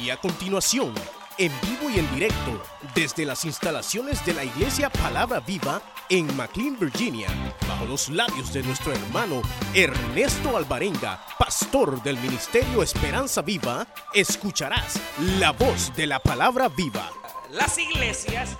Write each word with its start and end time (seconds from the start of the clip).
Y 0.00 0.10
a 0.10 0.16
continuación, 0.18 0.94
en 1.38 1.52
vivo 1.62 1.90
y 1.90 1.98
en 1.98 2.14
directo, 2.14 2.62
desde 2.94 3.24
las 3.24 3.44
instalaciones 3.44 4.24
de 4.26 4.34
la 4.34 4.44
Iglesia 4.44 4.90
Palabra 4.90 5.40
Viva 5.40 5.80
en 6.08 6.36
McLean, 6.36 6.78
Virginia, 6.78 7.28
bajo 7.66 7.86
los 7.86 8.08
labios 8.08 8.52
de 8.52 8.62
nuestro 8.62 8.92
hermano 8.92 9.42
Ernesto 9.74 10.56
Alvarenga, 10.56 11.24
pastor 11.38 12.02
del 12.02 12.18
Ministerio 12.18 12.82
Esperanza 12.82 13.42
Viva, 13.42 13.86
escucharás 14.12 15.00
la 15.38 15.52
voz 15.52 15.94
de 15.96 16.06
la 16.06 16.18
Palabra 16.20 16.68
Viva. 16.68 17.10
Las 17.50 17.78
iglesias 17.78 18.50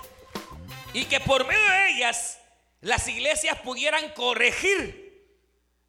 y 0.93 1.05
que 1.05 1.19
por 1.19 1.45
medio 1.45 1.69
de 1.69 1.91
ellas 1.91 2.39
las 2.81 3.07
iglesias 3.07 3.59
pudieran 3.59 4.11
corregir 4.13 5.07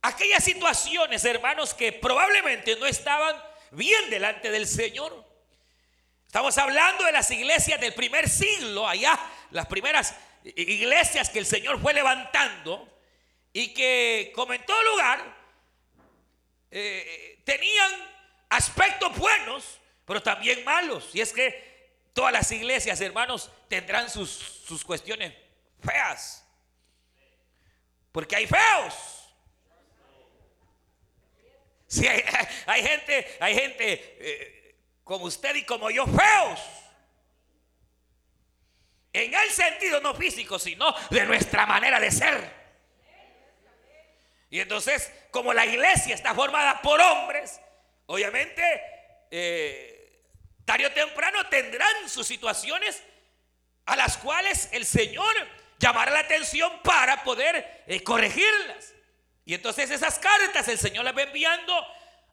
aquellas 0.02 0.44
situaciones, 0.44 1.24
hermanos, 1.24 1.74
que 1.74 1.92
probablemente 1.92 2.76
no 2.76 2.86
estaban 2.86 3.34
bien 3.72 4.10
delante 4.10 4.50
del 4.50 4.66
Señor. 4.66 5.27
Estamos 6.28 6.58
hablando 6.58 7.04
de 7.04 7.12
las 7.12 7.30
iglesias 7.30 7.80
del 7.80 7.94
primer 7.94 8.28
siglo, 8.28 8.86
allá, 8.86 9.18
las 9.50 9.66
primeras 9.66 10.14
iglesias 10.44 11.30
que 11.30 11.38
el 11.38 11.46
Señor 11.46 11.80
fue 11.80 11.94
levantando 11.94 12.86
y 13.50 13.72
que, 13.72 14.30
como 14.34 14.52
en 14.52 14.62
todo 14.66 14.82
lugar, 14.90 15.24
eh, 16.70 17.40
tenían 17.44 17.92
aspectos 18.50 19.16
buenos, 19.16 19.80
pero 20.04 20.22
también 20.22 20.62
malos. 20.64 21.08
Y 21.14 21.22
es 21.22 21.32
que 21.32 21.96
todas 22.12 22.34
las 22.34 22.52
iglesias, 22.52 23.00
hermanos, 23.00 23.50
tendrán 23.66 24.10
sus, 24.10 24.28
sus 24.28 24.84
cuestiones 24.84 25.32
feas. 25.82 26.46
Porque 28.12 28.36
hay 28.36 28.46
feos. 28.46 28.94
Hay, 32.06 32.22
hay, 32.66 32.82
gente, 32.82 33.36
hay 33.40 33.54
gente 33.54 34.16
eh, 34.20 34.57
como 35.08 35.24
usted 35.24 35.54
y 35.54 35.64
como 35.64 35.90
yo, 35.90 36.04
feos. 36.06 36.60
En 39.10 39.32
el 39.32 39.50
sentido 39.50 40.02
no 40.02 40.14
físico, 40.14 40.58
sino 40.58 40.94
de 41.08 41.24
nuestra 41.24 41.64
manera 41.64 41.98
de 41.98 42.10
ser. 42.10 42.52
Y 44.50 44.60
entonces, 44.60 45.10
como 45.30 45.54
la 45.54 45.64
iglesia 45.64 46.14
está 46.14 46.34
formada 46.34 46.82
por 46.82 47.00
hombres, 47.00 47.58
obviamente, 48.04 48.62
eh, 49.30 50.24
tarde 50.66 50.84
o 50.84 50.92
temprano 50.92 51.46
tendrán 51.46 52.06
sus 52.06 52.26
situaciones 52.26 53.02
a 53.86 53.96
las 53.96 54.18
cuales 54.18 54.68
el 54.72 54.84
Señor 54.84 55.34
llamará 55.78 56.10
la 56.10 56.20
atención 56.20 56.82
para 56.82 57.24
poder 57.24 57.84
eh, 57.86 58.02
corregirlas. 58.02 58.92
Y 59.46 59.54
entonces 59.54 59.90
esas 59.90 60.18
cartas 60.18 60.68
el 60.68 60.78
Señor 60.78 61.06
las 61.06 61.16
va 61.16 61.22
enviando 61.22 61.86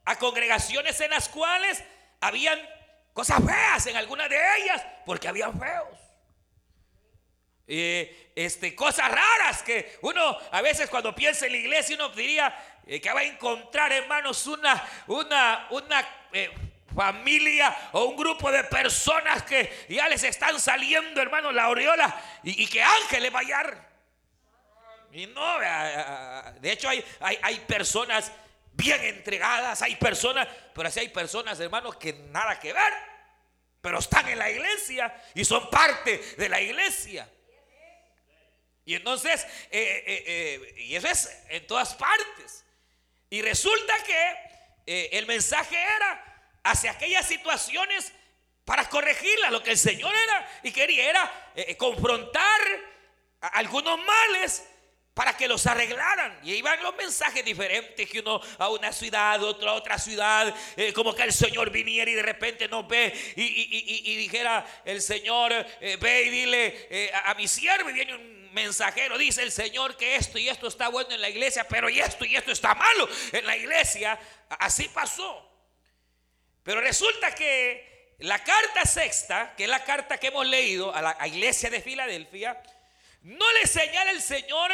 a 0.03 0.19
congregaciones 0.19 0.99
en 0.99 1.11
las 1.11 1.29
cuales 1.29 1.81
habían 2.27 2.59
cosas 3.13 3.39
feas 3.45 3.87
en 3.87 3.95
algunas 3.95 4.29
de 4.29 4.37
ellas, 4.57 4.85
porque 5.05 5.27
habían 5.27 5.57
feos. 5.59 5.99
este, 7.67 8.75
cosas 8.75 9.09
raras 9.09 9.63
que 9.63 9.97
uno 10.01 10.37
a 10.51 10.61
veces 10.61 10.89
cuando 10.89 11.15
piensa 11.15 11.45
en 11.47 11.53
la 11.53 11.57
iglesia 11.57 11.95
uno 11.95 12.09
diría 12.09 12.53
eh, 12.85 13.01
que 13.01 13.11
va 13.11 13.21
a 13.21 13.23
encontrar 13.23 13.91
hermanos 13.91 14.45
una, 14.45 14.83
una, 15.07 15.67
una 15.71 16.07
eh, 16.31 16.51
familia 16.93 17.75
o 17.93 18.05
un 18.05 18.15
grupo 18.17 18.51
de 18.51 18.63
personas 18.65 19.43
que 19.43 19.85
ya 19.89 20.07
les 20.07 20.23
están 20.23 20.59
saliendo 20.59 21.21
hermanos 21.21 21.53
la 21.53 21.63
aureola 21.63 22.15
y, 22.43 22.67
que 22.67 22.83
ángeles 22.83 23.31
vayar. 23.31 23.95
Y 25.11 25.27
no, 25.27 25.59
de 26.59 26.71
hecho 26.71 26.89
hay, 26.89 27.03
hay, 27.21 27.39
hay 27.41 27.59
personas 27.61 28.31
bien 28.75 29.03
entregadas, 29.03 29.81
hay 29.81 29.95
personas, 29.95 30.47
pero 30.73 30.89
así 30.89 30.99
hay 30.99 31.09
personas, 31.09 31.59
hermanos, 31.59 31.95
que 31.97 32.13
nada 32.13 32.59
que 32.59 32.73
ver, 32.73 32.93
pero 33.81 33.99
están 33.99 34.27
en 34.27 34.37
la 34.37 34.49
iglesia 34.49 35.13
y 35.33 35.45
son 35.45 35.69
parte 35.69 36.17
de 36.37 36.49
la 36.49 36.61
iglesia. 36.61 37.29
Y 38.85 38.93
entonces, 38.93 39.43
eh, 39.71 40.03
eh, 40.05 40.23
eh, 40.27 40.81
y 40.81 40.95
eso 40.95 41.07
es 41.07 41.29
en 41.49 41.65
todas 41.65 41.95
partes. 41.95 42.63
Y 43.29 43.41
resulta 43.41 43.93
que 44.03 45.07
el 45.17 45.25
mensaje 45.25 45.75
era 45.75 46.43
hacia 46.63 46.91
aquellas 46.91 47.27
situaciones 47.27 48.13
para 48.63 48.87
corregirlas. 48.87 49.51
Lo 49.51 49.63
que 49.63 49.71
el 49.71 49.77
Señor 49.77 50.13
era 50.13 50.59
y 50.61 50.71
quería 50.71 51.09
era 51.09 51.75
confrontar 51.77 52.61
algunos 53.41 53.97
males 53.97 54.63
para 55.15 55.35
que 55.35 55.47
los 55.47 55.65
arreglaran. 55.65 56.37
Y 56.43 56.53
iban 56.53 56.83
los 56.83 56.95
mensajes 56.97 57.43
diferentes, 57.43 58.07
que 58.07 58.19
uno 58.19 58.39
a 58.59 58.69
una 58.69 58.91
ciudad, 58.91 59.41
otro 59.41 59.69
a 59.69 59.73
otra 59.73 59.97
ciudad, 59.97 60.53
eh, 60.75 60.91
como 60.93 61.15
que 61.15 61.23
el 61.23 61.31
Señor 61.31 61.71
viniera 61.71 62.11
y 62.11 62.13
de 62.13 62.21
repente 62.21 62.67
nos 62.67 62.85
ve 62.85 63.13
y, 63.35 64.15
dijera 64.17 64.65
el 64.83 65.01
Señor, 65.01 65.53
eh, 65.53 65.97
ve 65.99 66.23
y 66.23 66.29
dile 66.29 66.87
eh, 66.89 67.11
a, 67.23 67.33
mi 67.33 67.47
siervo 67.47 67.89
y 67.89 67.93
viene 67.93 68.13
un 68.13 68.51
mensajero, 68.51 69.17
dice 69.17 69.41
el 69.41 69.53
Señor 69.53 69.95
que 69.95 70.17
esto 70.17 70.37
y 70.37 70.49
esto 70.49 70.67
está 70.67 70.89
bueno 70.89 71.11
en 71.11 71.21
la 71.21 71.29
iglesia, 71.29 71.65
pero 71.65 71.89
y 71.89 72.01
esto 72.01 72.25
y 72.25 72.35
esto 72.35 72.51
está 72.51 72.75
malo 72.75 73.07
en 73.31 73.45
la 73.45 73.55
iglesia. 73.55 74.19
Así 74.59 74.89
pasó. 74.89 75.49
Pero 76.61 76.81
resulta 76.81 77.33
que 77.33 78.15
la 78.19 78.43
carta 78.43 78.83
sexta, 78.83 79.55
que 79.55 79.63
es 79.63 79.69
la 79.69 79.85
carta 79.85 80.17
que 80.17 80.27
hemos 80.27 80.45
leído 80.45 80.93
a 80.93 81.01
la 81.01 81.27
iglesia 81.27 81.69
de 81.69 81.79
Filadelfia, 81.79 82.61
no 83.21 83.51
le 83.53 83.65
señala 83.65 84.11
el 84.11 84.21
Señor 84.21 84.71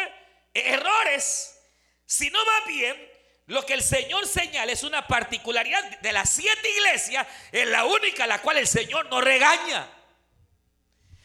errores, 0.54 1.58
sino 2.06 2.44
más 2.44 2.68
bien 2.68 3.12
lo 3.48 3.66
que 3.66 3.74
el 3.74 3.84
Señor 3.84 4.28
señala 4.28 4.72
es 4.72 4.84
una 4.84 5.08
particularidad 5.08 6.00
de 6.00 6.14
las 6.14 6.30
siete 6.30 6.70
iglesias, 6.70 7.28
es 7.52 7.68
la 7.68 7.86
única 7.86 8.24
a 8.24 8.28
la 8.28 8.42
cual 8.42 8.58
el 8.58 8.68
Señor 8.68 9.08
no 9.08 9.20
regaña, 9.22 9.90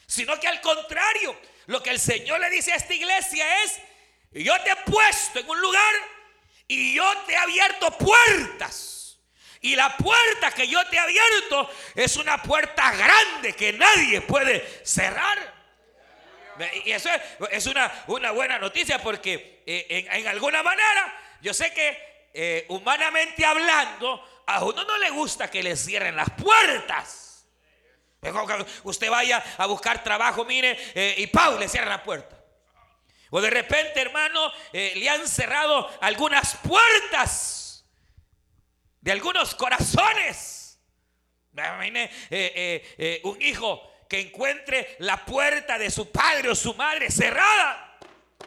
sino 0.07 0.39
que 0.41 0.49
al 0.49 0.61
contrario, 0.61 1.39
lo 1.67 1.83
que 1.83 1.91
el 1.91 2.01
Señor 2.01 2.41
le 2.41 2.51
dice 2.51 2.73
a 2.73 2.77
esta 2.77 2.95
iglesia 2.95 3.63
es, 3.65 3.79
yo 4.33 4.61
te 4.63 4.71
he 4.71 4.77
puesto 4.77 5.41
en 5.41 5.49
un 5.49 5.61
lugar 5.61 5.95
y 6.69 6.95
yo 6.95 7.11
te 7.27 7.33
he 7.33 7.37
abierto 7.37 7.97
puertas. 7.97 9.19
Y 9.61 9.75
la 9.75 9.97
puerta 9.97 10.53
que 10.53 10.69
yo 10.69 10.85
te 10.89 10.97
he 10.97 10.99
abierto 11.01 11.71
es 11.95 12.17
una 12.17 12.43
puerta 12.43 12.93
grande 12.93 13.55
que 13.55 13.73
nadie 13.73 14.21
puede 14.21 14.85
cerrar. 14.85 15.56
Y 16.85 16.93
eso 16.93 17.09
es, 17.51 17.67
una, 17.67 18.05
una, 18.07 18.31
buena 18.31 18.59
noticia 18.59 18.99
porque 18.99 19.63
eh, 19.67 20.07
en, 20.11 20.27
alguna 20.27 20.63
manera 20.63 21.15
yo 21.41 21.53
sé 21.53 21.73
que 21.73 22.29
eh, 22.33 22.67
humanamente 22.69 23.45
hablando 23.45 24.43
a 24.47 24.65
uno 24.65 24.85
no 24.85 24.99
le 24.99 25.11
gusta 25.11 25.51
que 25.51 25.63
le 25.63 25.77
cierren 25.77 26.17
las 26.17 26.31
puertas. 26.31 27.47
Usted 28.83 29.11
vaya 29.11 29.43
a 29.59 29.67
buscar 29.67 30.03
trabajo, 30.03 30.45
mire, 30.45 30.77
eh, 30.95 31.15
y 31.19 31.27
Pau 31.29 31.59
le 31.59 31.69
cierra 31.69 31.91
la 31.91 32.03
puerta. 32.03 32.37
O 33.31 33.41
de 33.41 33.51
repente, 33.51 34.01
hermano, 34.01 34.53
le 34.73 35.09
han 35.09 35.27
cerrado 35.29 35.91
algunas 36.01 36.57
puertas 36.57 37.85
de 39.01 39.13
algunos 39.13 39.55
corazones. 39.55 40.81
un 43.23 43.43
hijo 43.43 43.96
que 44.09 44.21
encuentre 44.21 44.97
la 45.01 45.25
puerta 45.25 45.79
de 45.79 45.91
su 45.91 46.11
padre 46.11 46.51
o 46.51 46.55
su 46.55 46.75
madre 46.75 47.11
cerrada, 47.11 47.99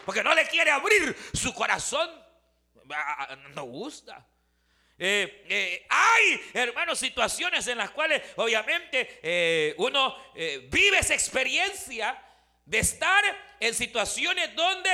porque 0.05 0.23
no 0.23 0.33
le 0.33 0.47
quiere 0.47 0.71
abrir 0.71 1.15
su 1.33 1.53
corazón. 1.53 2.09
Ah, 2.91 3.27
ah, 3.29 3.35
no 3.53 3.63
gusta. 3.63 4.25
Eh, 5.01 5.45
eh, 5.47 5.87
hay, 5.89 6.41
hermanos, 6.53 6.99
situaciones 6.99 7.65
en 7.67 7.77
las 7.77 7.91
cuales 7.91 8.21
obviamente 8.35 9.19
eh, 9.23 9.73
uno 9.77 10.13
vive 10.69 10.99
esa 10.99 11.13
experiencia 11.13 12.21
de 12.65 12.79
estar 12.79 13.23
en 13.61 13.73
situaciones 13.73 14.53
donde 14.55 14.89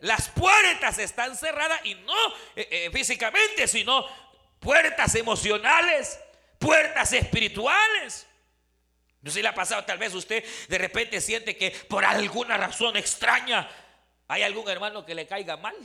las 0.00 0.28
puertas 0.30 0.98
están 0.98 1.36
cerradas 1.36 1.80
y 1.84 1.94
no 1.94 2.14
físicamente, 2.90 3.68
sino 3.68 4.06
puertas 4.58 5.14
emocionales, 5.14 6.18
puertas 6.58 7.12
espirituales. 7.12 8.26
No 9.22 9.30
sé 9.30 9.36
si 9.36 9.42
le 9.42 9.48
ha 9.48 9.54
pasado, 9.54 9.84
tal 9.84 9.98
vez 9.98 10.14
usted 10.14 10.44
de 10.68 10.78
repente 10.78 11.20
siente 11.20 11.56
que 11.56 11.70
por 11.70 12.04
alguna 12.04 12.56
razón 12.56 12.96
extraña 12.96 13.68
hay 14.28 14.42
algún 14.42 14.68
hermano 14.68 15.04
que 15.04 15.14
le 15.14 15.26
caiga 15.26 15.56
mal. 15.56 15.76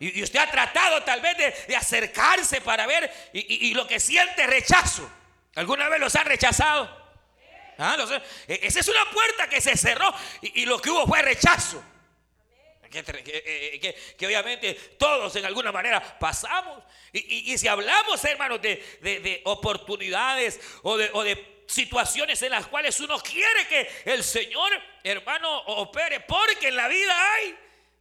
Y, 0.00 0.22
usted 0.22 0.40
ha 0.40 0.50
tratado 0.50 1.02
tal 1.04 1.20
vez 1.20 1.36
de, 1.68 1.76
acercarse 1.76 2.60
para 2.60 2.86
ver 2.86 3.30
y, 3.32 3.72
lo 3.74 3.86
que 3.86 4.00
siente 4.00 4.46
rechazo. 4.46 5.08
¿Alguna 5.54 5.88
vez 5.88 6.00
los 6.00 6.14
han 6.16 6.26
rechazado? 6.26 7.04
¿Ah? 7.78 7.96
E, 8.48 8.60
esa 8.62 8.80
es 8.80 8.88
una 8.88 9.10
puerta 9.10 9.48
que 9.48 9.60
se 9.60 9.76
cerró 9.76 10.12
y, 10.42 10.66
lo 10.66 10.80
que 10.80 10.90
hubo 10.90 11.06
fue 11.06 11.22
rechazo. 11.22 11.82
Que, 13.02 14.14
que, 14.16 14.26
obviamente 14.26 14.74
todos 14.96 15.34
en 15.36 15.44
alguna 15.44 15.72
manera 15.72 16.18
pasamos. 16.18 16.82
Y, 17.12 17.56
si 17.58 17.66
hablamos, 17.66 18.24
hermanos, 18.24 18.60
de, 18.62 19.40
oportunidades 19.44 20.60
o 20.82 20.96
de, 20.96 21.10
o 21.12 21.22
de 21.22 21.64
situaciones 21.66 22.40
en 22.42 22.50
las 22.50 22.66
cuales 22.66 22.98
uno 23.00 23.18
quiere 23.18 23.66
que 23.68 23.88
el 24.04 24.22
Señor, 24.22 24.70
hermano, 25.02 25.58
opere, 25.62 26.20
porque 26.20 26.68
en 26.68 26.76
la 26.76 26.88
vida 26.88 27.32
hay 27.34 27.48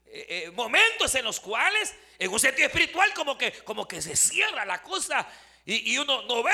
eh, 0.07 0.25
eh, 0.29 0.51
momentos 0.51 1.13
en 1.15 1.25
los 1.25 1.39
cuales, 1.39 1.95
en 2.19 2.31
un 2.31 2.39
sentido 2.39 2.67
espiritual, 2.67 3.13
como 3.13 3.37
que, 3.37 3.51
como 3.63 3.87
que 3.87 4.01
se 4.01 4.15
cierra 4.15 4.65
la 4.65 4.81
cosa 4.81 5.27
Y, 5.65 5.97
uno 5.97 6.23
no 6.23 6.43
ve 6.43 6.51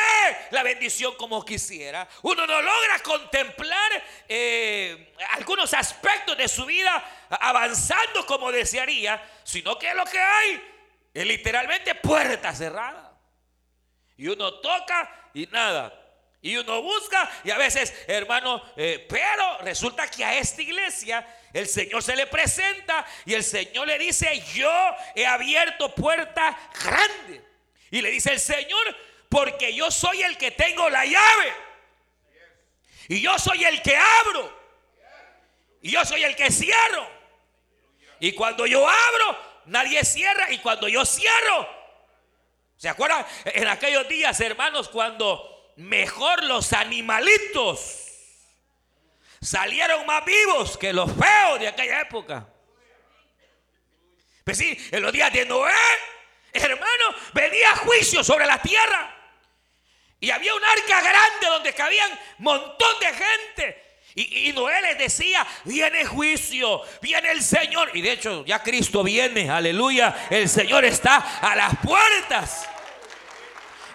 la 0.52 0.62
bendición 0.62 1.16
como 1.16 1.44
quisiera. 1.44 2.08
Uno 2.22 2.46
no 2.46 2.62
logra 2.62 3.00
contemplar 3.04 4.04
eh, 4.28 5.16
algunos 5.32 5.74
aspectos 5.74 6.38
de 6.38 6.48
su 6.48 6.66
vida 6.66 7.28
avanzando 7.30 8.24
como 8.28 8.52
desearía, 8.52 9.22
sino 9.44 9.80
que 9.80 9.94
lo 9.96 10.06
que 10.06 10.20
hay 10.20 10.62
es 11.12 11.26
literalmente 11.26 11.96
puerta 11.96 12.54
cerrada. 12.54 13.18
Y 14.16 14.28
uno 14.28 14.54
toca 14.56 15.30
y 15.34 15.48
nada. 15.48 15.96
Y 16.42 16.56
uno 16.56 16.82
busca 16.82 17.30
y 17.44 17.52
a 17.52 17.58
veces, 17.58 17.94
hermano, 18.08 18.64
eh, 18.78 19.06
pero 19.10 19.58
resulta 19.60 20.08
que 20.10 20.24
a 20.24 20.38
esta 20.38 20.62
iglesia 20.62 21.28
el 21.52 21.68
Señor 21.68 22.02
se 22.02 22.16
le 22.16 22.28
presenta 22.28 23.06
y 23.26 23.34
el 23.34 23.44
Señor 23.44 23.88
le 23.88 23.98
dice, 23.98 24.42
yo 24.54 24.72
he 25.16 25.26
abierto 25.26 25.94
puerta 25.94 26.58
grande. 26.82 27.50
Y 27.92 28.02
le 28.02 28.12
dice 28.12 28.32
el 28.32 28.40
Señor, 28.40 28.96
porque 29.30 29.74
yo 29.74 29.92
soy 29.92 30.24
el 30.24 30.38
que 30.38 30.52
tengo 30.52 30.90
la 30.90 31.06
llave. 31.06 31.54
Y 33.08 33.22
yo 33.22 33.38
soy 33.40 33.64
el 33.64 33.82
que 33.82 33.96
abro. 33.96 34.60
Y 35.82 35.92
yo 35.92 36.04
soy 36.04 36.24
el 36.24 36.36
que 36.36 36.52
cierro. 36.52 37.08
Y 38.20 38.34
cuando 38.34 38.66
yo 38.66 38.88
abro, 38.88 39.40
nadie 39.66 40.04
cierra. 40.04 40.52
Y 40.52 40.58
cuando 40.58 40.88
yo 40.88 41.06
cierro, 41.06 41.70
¿se 42.76 42.90
acuerdan? 42.90 43.26
En 43.46 43.68
aquellos 43.68 44.08
días, 44.10 44.40
hermanos, 44.42 44.90
cuando 44.90 45.74
mejor 45.78 46.44
los 46.44 46.74
animalitos 46.74 48.06
salieron 49.42 50.06
más 50.06 50.26
vivos 50.26 50.78
que 50.78 50.92
los 50.92 51.10
feos 51.12 51.60
de 51.60 51.68
aquella 51.68 52.02
época. 52.02 52.48
Pues 54.44 54.58
sí, 54.58 54.78
en 54.92 55.02
los 55.02 55.14
días 55.14 55.32
de 55.32 55.46
Noé, 55.46 55.72
hermano, 56.52 57.16
venía 57.34 57.76
juicio 57.78 58.24
sobre 58.24 58.46
la 58.46 58.62
tierra. 58.62 59.19
Y 60.20 60.32
había 60.32 60.54
un 60.54 60.64
arca 60.64 61.02
grande 61.02 61.48
donde 61.48 61.74
cabían 61.74 62.12
montón 62.40 63.00
de 63.00 63.08
gente. 63.08 63.84
Y, 64.16 64.50
y, 64.50 64.54
Noé 64.54 64.82
les 64.82 64.98
decía, 64.98 65.46
viene 65.64 66.04
juicio, 66.04 66.82
viene 67.02 67.32
el 67.32 67.42
Señor. 67.42 67.92
Y 67.94 68.02
de 68.02 68.14
hecho, 68.14 68.44
ya 68.46 68.62
Cristo 68.62 69.04
viene, 69.04 69.50
aleluya. 69.50 70.28
El 70.30 70.50
Señor 70.50 70.84
está 70.84 71.40
a 71.40 71.56
las 71.56 71.78
puertas. 71.78 72.68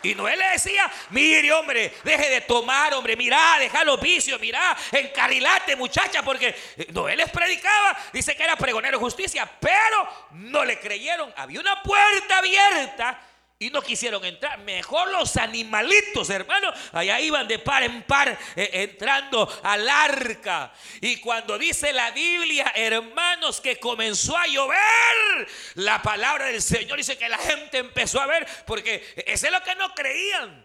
Y 0.04 0.14
Noé 0.14 0.36
le 0.36 0.46
decía, 0.50 0.90
mire 1.10 1.50
hombre, 1.52 1.94
deje 2.04 2.28
de 2.28 2.42
tomar, 2.42 2.92
hombre, 2.92 3.16
mira, 3.16 3.56
deja 3.58 3.82
los 3.84 3.98
vicios, 3.98 4.38
mira, 4.38 4.76
encarrilate 4.92 5.76
muchacha, 5.76 6.22
porque 6.22 6.54
eh, 6.76 6.88
Noé 6.92 7.16
les 7.16 7.30
predicaba, 7.30 7.96
dice 8.12 8.36
que 8.36 8.42
era 8.42 8.54
pregonero 8.54 8.98
de 8.98 9.04
justicia, 9.04 9.50
pero 9.58 10.28
no 10.32 10.62
le 10.64 10.78
creyeron. 10.78 11.32
Había 11.36 11.58
una 11.58 11.82
puerta 11.82 12.38
abierta 12.38 13.18
y 13.58 13.70
no 13.70 13.82
quisieron 13.82 14.24
entrar. 14.24 14.58
Mejor 14.60 15.10
los 15.10 15.36
animalitos, 15.36 16.28
hermano. 16.30 16.72
Allá 16.92 17.20
iban 17.20 17.46
de 17.46 17.58
par 17.58 17.82
en 17.82 18.02
par 18.02 18.36
eh, 18.56 18.70
entrando 18.72 19.48
al 19.62 19.88
arca. 19.88 20.72
Y 21.00 21.20
cuando 21.20 21.58
dice 21.58 21.92
la 21.92 22.10
Biblia, 22.10 22.72
hermanos, 22.74 23.60
que 23.60 23.78
comenzó 23.78 24.36
a 24.36 24.46
llover, 24.46 25.48
la 25.74 26.02
palabra 26.02 26.46
del 26.46 26.60
Señor 26.60 26.98
dice 26.98 27.16
que 27.16 27.28
la 27.28 27.38
gente 27.38 27.78
empezó 27.78 28.20
a 28.20 28.26
ver, 28.26 28.46
porque 28.66 29.14
eso 29.26 29.46
es 29.46 29.52
lo 29.52 29.62
que 29.62 29.74
no 29.76 29.94
creían. 29.94 30.64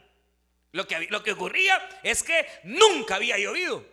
Lo 0.71 0.87
que, 0.87 1.07
lo 1.09 1.23
que 1.23 1.31
ocurría 1.31 1.99
es 2.03 2.21
que 2.21 2.47
nunca 2.63 3.15
había 3.15 3.37
llovido. 3.37 3.83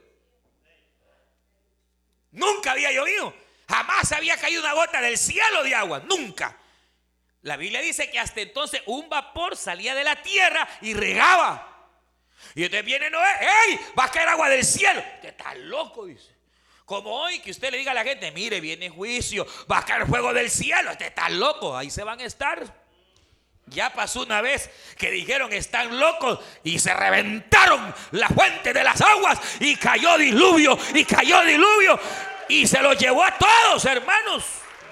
Nunca 2.32 2.72
había 2.72 2.92
llovido. 2.92 3.34
Jamás 3.68 4.12
había 4.12 4.36
caído 4.36 4.60
una 4.60 4.74
gota 4.74 5.00
del 5.00 5.16
cielo 5.16 5.62
de 5.62 5.74
agua. 5.74 6.00
Nunca. 6.00 6.56
La 7.46 7.56
Biblia 7.56 7.80
dice 7.80 8.10
que 8.10 8.18
hasta 8.18 8.40
entonces 8.40 8.82
un 8.86 9.08
vapor 9.08 9.56
salía 9.56 9.94
de 9.94 10.02
la 10.02 10.20
tierra 10.20 10.68
y 10.80 10.94
regaba. 10.94 11.92
Y 12.56 12.64
entonces 12.64 12.84
viene 12.84 13.08
Noé, 13.08 13.30
¡Ey! 13.68 13.78
Va 13.96 14.06
a 14.06 14.10
caer 14.10 14.30
agua 14.30 14.48
del 14.48 14.64
cielo. 14.64 15.00
Usted 15.14 15.28
está 15.28 15.54
loco, 15.54 16.06
dice. 16.06 16.34
Como 16.84 17.08
hoy 17.08 17.38
que 17.38 17.52
usted 17.52 17.70
le 17.70 17.78
diga 17.78 17.92
a 17.92 17.94
la 17.94 18.02
gente, 18.02 18.32
mire, 18.32 18.60
viene 18.60 18.90
juicio, 18.90 19.46
va 19.70 19.78
a 19.78 19.84
caer 19.84 20.08
fuego 20.08 20.34
del 20.34 20.50
cielo. 20.50 20.90
Usted 20.90 21.06
está 21.06 21.28
loco, 21.28 21.76
ahí 21.76 21.88
se 21.88 22.02
van 22.02 22.18
a 22.18 22.24
estar. 22.24 22.64
Ya 23.66 23.90
pasó 23.92 24.22
una 24.22 24.40
vez 24.40 24.68
que 24.98 25.12
dijeron 25.12 25.52
están 25.52 26.00
locos 26.00 26.40
y 26.64 26.80
se 26.80 26.92
reventaron 26.92 27.94
la 28.10 28.28
fuente 28.28 28.72
de 28.72 28.82
las 28.82 29.00
aguas 29.00 29.38
y 29.60 29.76
cayó 29.76 30.18
diluvio 30.18 30.76
y 30.94 31.04
cayó 31.04 31.44
diluvio 31.44 31.96
y 32.48 32.66
se 32.66 32.82
lo 32.82 32.92
llevó 32.94 33.22
a 33.22 33.38
todos, 33.38 33.84
hermanos, 33.84 34.44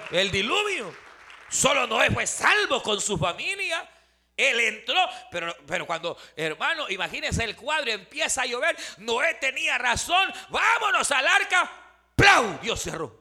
el 0.09 0.31
diluvio. 0.31 1.04
Solo 1.49 1.87
Noé 1.87 2.11
fue 2.11 2.27
salvo 2.27 2.81
con 2.81 2.99
su 2.99 3.17
familia. 3.17 3.89
Él 4.37 4.59
entró, 4.59 4.99
pero, 5.31 5.55
pero 5.65 5.87
cuando, 5.87 6.17
hermano, 6.35 6.89
imagínense 6.89 7.43
el 7.43 7.55
cuadro, 7.55 7.91
empieza 7.91 8.41
a 8.41 8.45
llover, 8.45 8.75
Noé 8.97 9.35
tenía 9.35 9.77
razón, 9.77 10.33
vámonos 10.49 11.09
al 11.11 11.25
arca, 11.25 11.71
¡plau! 12.15 12.59
Dios 12.61 12.81
cerró. 12.81 13.17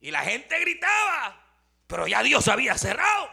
Y 0.00 0.10
la 0.10 0.20
gente 0.20 0.58
gritaba, 0.60 1.40
pero 1.86 2.06
ya 2.06 2.22
Dios 2.22 2.46
había 2.48 2.76
cerrado. 2.76 3.30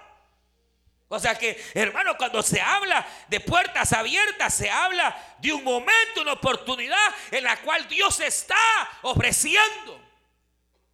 O 1.09 1.19
sea 1.19 1.37
que, 1.37 1.61
hermano, 1.73 2.17
cuando 2.17 2.43
se 2.43 2.59
habla 2.59 3.05
de 3.29 3.39
puertas 3.39 3.93
abiertas, 3.93 4.53
se 4.53 4.69
habla 4.69 5.35
de 5.39 5.53
un 5.53 5.63
momento, 5.63 6.21
una 6.21 6.33
oportunidad 6.33 6.97
en 7.31 7.43
la 7.43 7.57
cual 7.61 7.87
Dios 7.87 8.19
está 8.19 8.57
ofreciendo. 9.03 10.06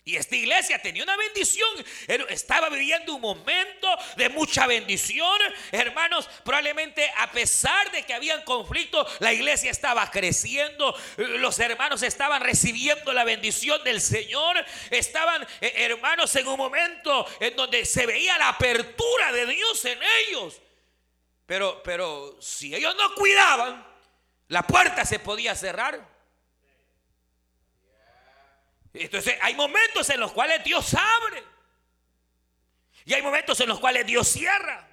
Y 0.06 0.18
esta 0.18 0.36
iglesia 0.36 0.80
tenía 0.80 1.04
una 1.04 1.16
bendición. 1.16 1.70
Estaba 2.28 2.68
viviendo 2.70 3.16
un 3.16 3.22
momento 3.22 3.88
de 4.18 4.28
mucha 4.28 4.68
bendición. 4.68 5.40
Hermanos, 5.72 6.30
probablemente 6.44 7.10
a 7.18 7.32
pesar 7.32 7.90
de 7.92 8.04
que 8.04 8.14
habían 8.14 8.44
conflictos, 8.44 9.08
la 9.20 9.32
iglesia 9.32 9.72
estaba 9.72 10.12
creciendo. 10.12 10.94
Los 11.16 11.58
hermanos 11.60 12.04
estaban 12.04 12.42
recibiendo 12.42 13.14
la 13.14 13.24
bendición 13.24 13.82
del 13.86 14.02
Señor. 14.02 14.58
Estaban, 14.90 15.48
eh, 15.62 15.74
hermanos, 15.78 16.36
en 16.36 16.48
un 16.50 16.58
momento 16.58 17.26
en 17.40 17.56
donde 17.56 17.86
se 17.86 18.06
veía 18.06 18.38
la 18.38 18.50
apertura 18.50 19.32
de 19.32 19.46
Dios 19.46 19.86
en 19.86 20.00
ellos. 20.28 20.62
Pero, 21.46 21.82
pero 21.82 22.38
si 22.42 22.76
ellos 22.76 22.94
no 22.98 23.16
cuidaban, 23.16 23.88
la 24.50 24.68
puerta 24.68 25.06
se 25.06 25.20
podía 25.20 25.56
cerrar. 25.56 26.13
Entonces 28.94 29.38
hay 29.42 29.56
momentos 29.56 30.10
en 30.10 30.20
los 30.20 30.32
cuales 30.32 30.64
Dios 30.64 30.94
abre. 30.94 31.44
Y 33.06 33.14
hay 33.14 33.22
momentos 33.22 33.60
en 33.60 33.70
los 33.70 33.80
cuales 33.80 34.06
Dios 34.06 34.28
cierra. 34.28 34.88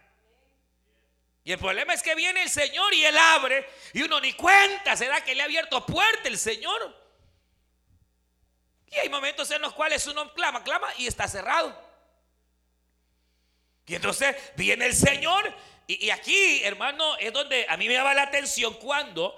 Y 1.45 1.53
el 1.53 1.59
problema 1.59 1.95
es 1.95 2.03
que 2.03 2.15
viene 2.15 2.43
el 2.43 2.51
Señor 2.51 2.93
y 2.95 3.05
Él 3.05 3.17
abre 3.17 3.69
y 3.93 4.03
uno 4.03 4.21
ni 4.21 4.33
cuenta, 4.35 4.97
será 4.97 5.23
que 5.25 5.35
le 5.35 5.43
ha 5.43 5.47
abierto 5.47 5.85
puerta 5.87 6.29
el 6.29 6.39
Señor. 6.39 6.97
Y 8.87 8.97
hay 8.97 9.09
momentos 9.09 9.51
en 9.51 9.63
los 9.63 9.73
cuales 9.73 10.07
uno 10.07 10.33
clama, 10.35 10.65
clama 10.65 10.89
y 10.99 11.07
está 11.07 11.29
cerrado. 11.29 11.91
Y 13.87 13.95
entonces 13.95 14.37
viene 14.57 14.87
el 14.87 14.95
Señor 14.95 15.55
y, 15.87 16.11
aquí, 16.11 16.63
hermano, 16.63 17.17
es 17.17 17.33
donde 17.33 17.67
a 17.69 17.77
mí 17.77 17.89
me 17.89 17.95
llama 17.95 18.15
la 18.15 18.23
atención 18.23 18.75
cuando 18.75 19.37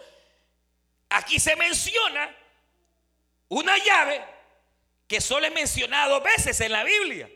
aquí 1.08 1.40
se 1.40 1.56
menciona 1.56 2.36
una 3.48 3.78
llave 3.78 4.22
que 5.12 5.20
solo 5.20 5.46
he 5.46 5.50
mencionado 5.50 6.14
dos 6.14 6.22
veces 6.22 6.58
en 6.62 6.72
la 6.72 6.84
Biblia. 6.84 7.28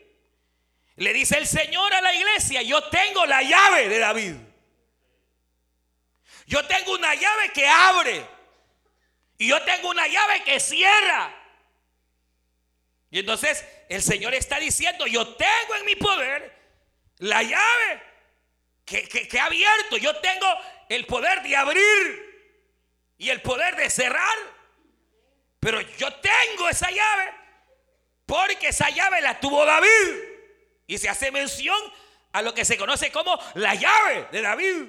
Le 0.95 1.13
dice 1.13 1.37
el 1.37 1.45
Señor 1.45 1.93
a 1.93 2.01
la 2.01 2.11
iglesia, 2.11 2.63
yo 2.63 2.81
tengo 2.89 3.23
la 3.27 3.43
llave 3.43 3.87
de 3.87 3.99
David. 3.99 4.33
Yo 6.47 6.65
tengo 6.65 6.93
una 6.95 7.13
llave 7.13 7.51
que 7.53 7.67
abre. 7.67 8.25
Y 9.37 9.49
yo 9.49 9.61
tengo 9.61 9.91
una 9.91 10.07
llave 10.07 10.41
que 10.43 10.59
cierra. 10.59 11.31
Y 13.11 13.19
entonces 13.19 13.63
el 13.89 14.01
Señor 14.01 14.33
está 14.33 14.57
diciendo, 14.57 15.05
yo 15.05 15.35
tengo 15.35 15.75
en 15.75 15.85
mi 15.85 15.95
poder 15.97 16.59
la 17.19 17.43
llave 17.43 18.01
que, 18.85 19.07
que, 19.07 19.39
ha 19.39 19.45
abierto. 19.45 19.97
Yo 19.97 20.15
tengo 20.15 20.47
el 20.89 21.05
poder 21.05 21.43
de 21.43 21.55
abrir 21.55 22.63
y 23.19 23.29
el 23.29 23.39
poder 23.43 23.75
de 23.75 23.87
cerrar. 23.91 24.35
Pero 25.59 25.79
yo 25.81 26.11
tengo 26.15 26.69
esa 26.69 26.89
llave 26.89 27.36
porque 28.27 28.67
esa 28.67 28.89
llave 28.89 29.21
la 29.21 29.39
tuvo 29.39 29.65
David. 29.65 29.87
Y 30.85 30.99
se 30.99 31.09
hace 31.09 31.31
mención 31.31 31.77
a 32.33 32.43
lo 32.43 32.53
que 32.53 32.65
se 32.65 32.77
conoce 32.77 33.11
como 33.11 33.39
la 33.55 33.73
llave 33.73 34.27
de 34.31 34.41
David. 34.41 34.83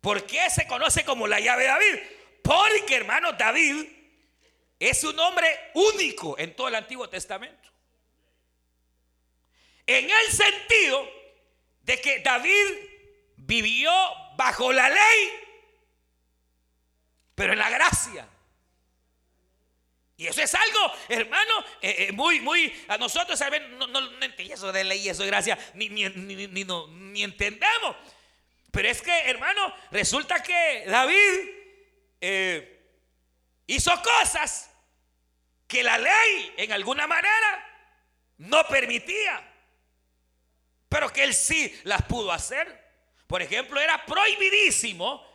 ¿Por 0.00 0.24
qué 0.24 0.48
se 0.50 0.66
conoce 0.66 1.04
como 1.04 1.26
la 1.26 1.40
llave 1.40 1.62
de 1.62 1.68
David? 1.68 1.98
Porque, 2.42 2.94
hermano, 2.94 3.32
David 3.32 3.86
es 4.78 5.02
un 5.02 5.18
hombre 5.18 5.70
único 5.74 6.38
en 6.38 6.54
todo 6.54 6.68
el 6.68 6.74
Antiguo 6.74 7.08
Testamento. 7.08 7.70
En 9.86 10.04
el 10.04 10.32
sentido 10.32 11.10
de 11.82 12.00
que 12.00 12.20
David 12.20 12.74
vivió 13.36 13.90
bajo 14.36 14.72
la 14.72 14.90
ley, 14.90 15.30
pero 17.34 17.54
en 17.54 17.58
la 17.58 17.70
gracia. 17.70 18.28
Y 20.16 20.28
eso 20.28 20.42
es 20.42 20.54
algo, 20.54 20.92
hermano, 21.08 21.64
eh, 21.82 22.06
eh, 22.08 22.12
muy, 22.12 22.40
muy, 22.40 22.72
a 22.86 22.96
nosotros. 22.98 23.40
No, 23.78 23.86
no, 23.88 24.00
no 24.00 24.26
eso 24.38 24.70
de 24.70 24.84
ley, 24.84 25.08
eso 25.08 25.22
de 25.22 25.28
gracia, 25.28 25.58
ni, 25.74 25.88
ni, 25.88 26.08
ni, 26.08 26.46
ni, 26.46 26.64
no, 26.64 26.86
ni 26.86 27.24
entendemos. 27.24 27.96
Pero 28.70 28.88
es 28.88 29.02
que, 29.02 29.18
hermano, 29.22 29.74
resulta 29.90 30.40
que 30.42 30.84
David 30.86 31.50
eh, 32.20 32.80
hizo 33.66 33.92
cosas 34.02 34.70
que 35.66 35.82
la 35.82 35.98
ley 35.98 36.54
en 36.58 36.70
alguna 36.70 37.08
manera 37.08 37.90
no 38.38 38.66
permitía, 38.68 39.52
pero 40.88 41.12
que 41.12 41.24
él 41.24 41.34
sí 41.34 41.76
las 41.84 42.02
pudo 42.02 42.30
hacer. 42.30 42.84
Por 43.26 43.42
ejemplo, 43.42 43.80
era 43.80 44.04
prohibidísimo 44.06 45.26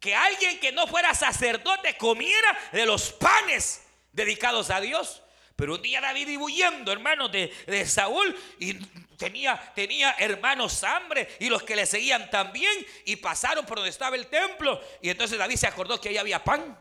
que 0.00 0.16
alguien 0.16 0.58
que 0.58 0.72
no 0.72 0.88
fuera 0.88 1.14
sacerdote 1.14 1.96
comiera 1.96 2.58
de 2.72 2.86
los 2.86 3.12
panes 3.12 3.85
dedicados 4.16 4.70
a 4.70 4.80
Dios. 4.80 5.22
Pero 5.54 5.74
un 5.74 5.82
día 5.82 6.00
David 6.00 6.28
iba 6.28 6.42
huyendo, 6.42 6.90
hermanos, 6.92 7.30
de, 7.30 7.52
de, 7.66 7.86
Saúl 7.86 8.36
y 8.58 8.74
tenía, 9.16 9.72
tenía 9.74 10.14
hermanos 10.18 10.82
hambre 10.84 11.28
y 11.38 11.48
los 11.48 11.62
que 11.62 11.76
le 11.76 11.86
seguían 11.86 12.28
también 12.30 12.74
y 13.04 13.16
pasaron 13.16 13.64
por 13.64 13.78
donde 13.78 13.90
estaba 13.90 14.16
el 14.16 14.26
templo. 14.26 14.80
Y 15.00 15.08
entonces 15.08 15.38
David 15.38 15.56
se 15.56 15.66
acordó 15.66 16.00
que 16.00 16.10
ahí 16.10 16.18
había 16.18 16.42
pan. 16.42 16.76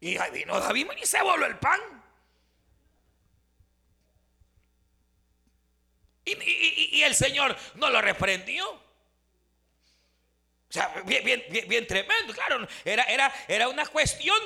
Y 0.00 0.16
ahí 0.16 0.30
vino 0.30 0.58
David 0.58 0.86
y 1.02 1.06
se 1.06 1.20
voló 1.22 1.44
el 1.44 1.58
pan. 1.58 1.80
Y, 6.24 7.02
el 7.02 7.14
Señor 7.14 7.56
no 7.76 7.90
lo 7.90 8.00
reprendió. 8.00 8.68
O 8.70 8.82
sea, 10.70 10.88
bien, 11.06 11.24
bien, 11.24 11.42
bien, 11.66 11.86
tremendo, 11.86 12.34
claro. 12.34 12.66
Era, 12.84 13.04
era, 13.04 13.32
era 13.48 13.68
una 13.68 13.86
cuestión 13.86 14.38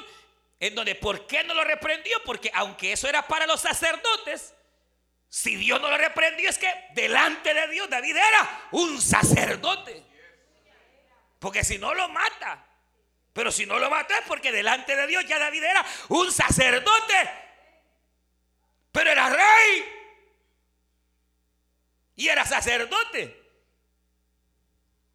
en 0.63 0.77
donde, 0.77 0.95
¿por 0.95 1.27
qué 1.27 1.43
no 1.43 1.55
lo 1.55 1.65
reprendió? 1.65 2.23
Porque 2.25 2.49
aunque 2.55 2.93
eso 2.93 3.09
era 3.09 3.27
para 3.27 3.49
los 3.49 3.61
sacerdotes, 3.61 4.55
si 5.29 5.57
Dios 5.57 5.81
no 5.81 5.91
lo 5.91 5.99
reprendió 5.99 6.49
es 6.49 6.57
que 6.57 6.73
delante 6.95 7.53
de 7.53 7.67
Dios 7.67 7.91
David 7.91 8.15
era 8.15 8.69
un 8.71 9.03
sacerdote. 9.03 10.05
Porque 11.41 11.65
si 11.65 11.79
no 11.79 11.93
lo 11.95 12.09
mata. 12.11 12.65
Pero 13.33 13.51
si 13.51 13.67
no 13.67 13.77
lo 13.81 13.91
mata 13.91 14.17
es 14.17 14.25
porque 14.25 14.53
delante 14.53 14.95
de 14.95 15.09
Dios 15.09 15.27
ya 15.27 15.41
David 15.41 15.65
era 15.65 15.85
un 16.11 16.31
sacerdote. 16.31 17.31
Pero 18.93 19.11
era 19.11 19.31
rey. 19.31 19.85
Y 22.15 22.29
era 22.29 22.47
sacerdote. 22.47 23.42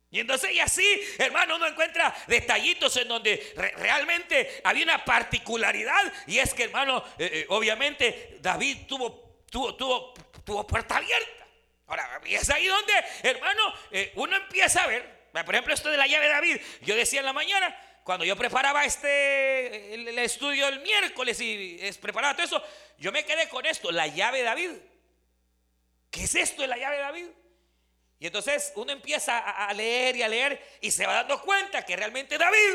Y 0.09 0.21
entonces 0.21 0.51
y 0.51 0.59
así, 0.59 0.85
hermano, 1.17 1.57
uno 1.57 1.67
encuentra 1.67 2.15
detallitos 2.27 2.95
en 2.97 3.09
donde 3.09 3.53
realmente 3.77 4.61
había 4.63 4.83
una 4.83 5.03
particularidad. 5.03 6.13
Y 6.27 6.39
es 6.39 6.53
que, 6.53 6.63
hermano, 6.63 7.03
eh, 7.17 7.29
eh, 7.33 7.45
obviamente 7.49 8.37
David 8.39 8.85
tuvo, 8.87 9.43
tuvo, 9.51 9.75
tuvo, 9.75 10.13
tuvo 10.45 10.65
puerta 10.65 10.97
abierta. 10.97 11.47
Ahora, 11.87 12.21
y 12.25 12.35
es 12.35 12.49
ahí 12.49 12.67
donde, 12.67 12.93
hermano, 13.23 13.61
eh, 13.91 14.13
uno 14.15 14.35
empieza 14.35 14.83
a 14.83 14.87
ver, 14.87 15.29
por 15.31 15.53
ejemplo, 15.53 15.73
esto 15.73 15.89
de 15.89 15.97
la 15.97 16.07
llave 16.07 16.27
de 16.27 16.33
David. 16.33 16.57
Yo 16.81 16.95
decía 16.95 17.19
en 17.19 17.25
la 17.25 17.33
mañana, 17.33 17.77
cuando 18.03 18.23
yo 18.23 18.37
preparaba 18.37 18.85
este 18.85 19.93
el, 19.93 20.17
estudio 20.19 20.69
el 20.69 20.79
miércoles 20.79 21.39
y 21.41 21.79
preparaba 22.01 22.33
todo 22.33 22.45
eso, 22.45 22.63
yo 22.97 23.11
me 23.11 23.25
quedé 23.25 23.49
con 23.49 23.65
esto, 23.65 23.91
la 23.91 24.07
llave 24.07 24.39
de 24.39 24.43
David. 24.45 24.71
¿Qué 26.09 26.23
es 26.23 26.35
esto 26.35 26.61
de 26.61 26.69
la 26.69 26.77
llave 26.77 26.95
de 26.95 27.01
David? 27.01 27.25
Y 28.19 28.27
entonces 28.27 28.73
uno 28.75 28.91
empieza 28.91 29.37
a, 29.37 29.71
leer 29.73 30.15
y 30.15 30.23
a 30.23 30.27
leer 30.27 30.77
y 30.81 30.89
se 30.89 31.05
va 31.05 31.13
dando 31.13 31.39
cuenta 31.41 31.85
que 31.85 31.95
realmente 31.95 32.37
David 32.37 32.73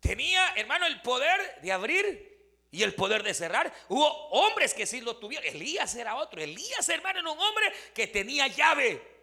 tenía, 0.00 0.54
hermano, 0.56 0.86
el 0.86 1.02
poder 1.02 1.60
de 1.60 1.72
abrir 1.72 2.28
y 2.70 2.82
el 2.82 2.94
poder 2.94 3.22
de 3.22 3.34
cerrar. 3.34 3.72
Hubo 3.88 4.08
hombres 4.30 4.72
que 4.72 4.86
sí 4.86 5.02
lo 5.02 5.16
tuvieron. 5.16 5.46
Elías 5.46 5.94
era 5.94 6.16
otro. 6.16 6.40
Elías, 6.40 6.88
hermano, 6.88 7.20
era 7.20 7.30
un 7.30 7.38
hombre 7.38 7.70
que 7.94 8.06
tenía 8.06 8.46
llave. 8.46 9.18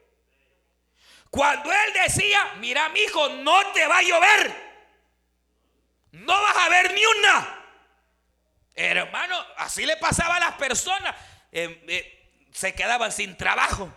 Cuando 1.31 1.71
él 1.71 1.93
decía, 1.93 2.53
mira 2.59 2.87
mi 2.89 2.99
hijo, 2.99 3.27
no 3.29 3.71
te 3.71 3.87
va 3.87 3.97
a 3.97 4.03
llover. 4.03 4.65
No 6.11 6.41
vas 6.41 6.57
a 6.57 6.69
ver 6.69 6.93
ni 6.93 7.03
una. 7.03 7.65
Hermano, 8.75 9.43
así 9.57 9.85
le 9.85 9.97
pasaba 9.97 10.35
a 10.35 10.39
las 10.39 10.55
personas. 10.55 11.15
Eh, 11.51 11.83
eh, 11.87 12.49
se 12.51 12.75
quedaban 12.75 13.11
sin 13.11 13.35
trabajo. 13.35 13.91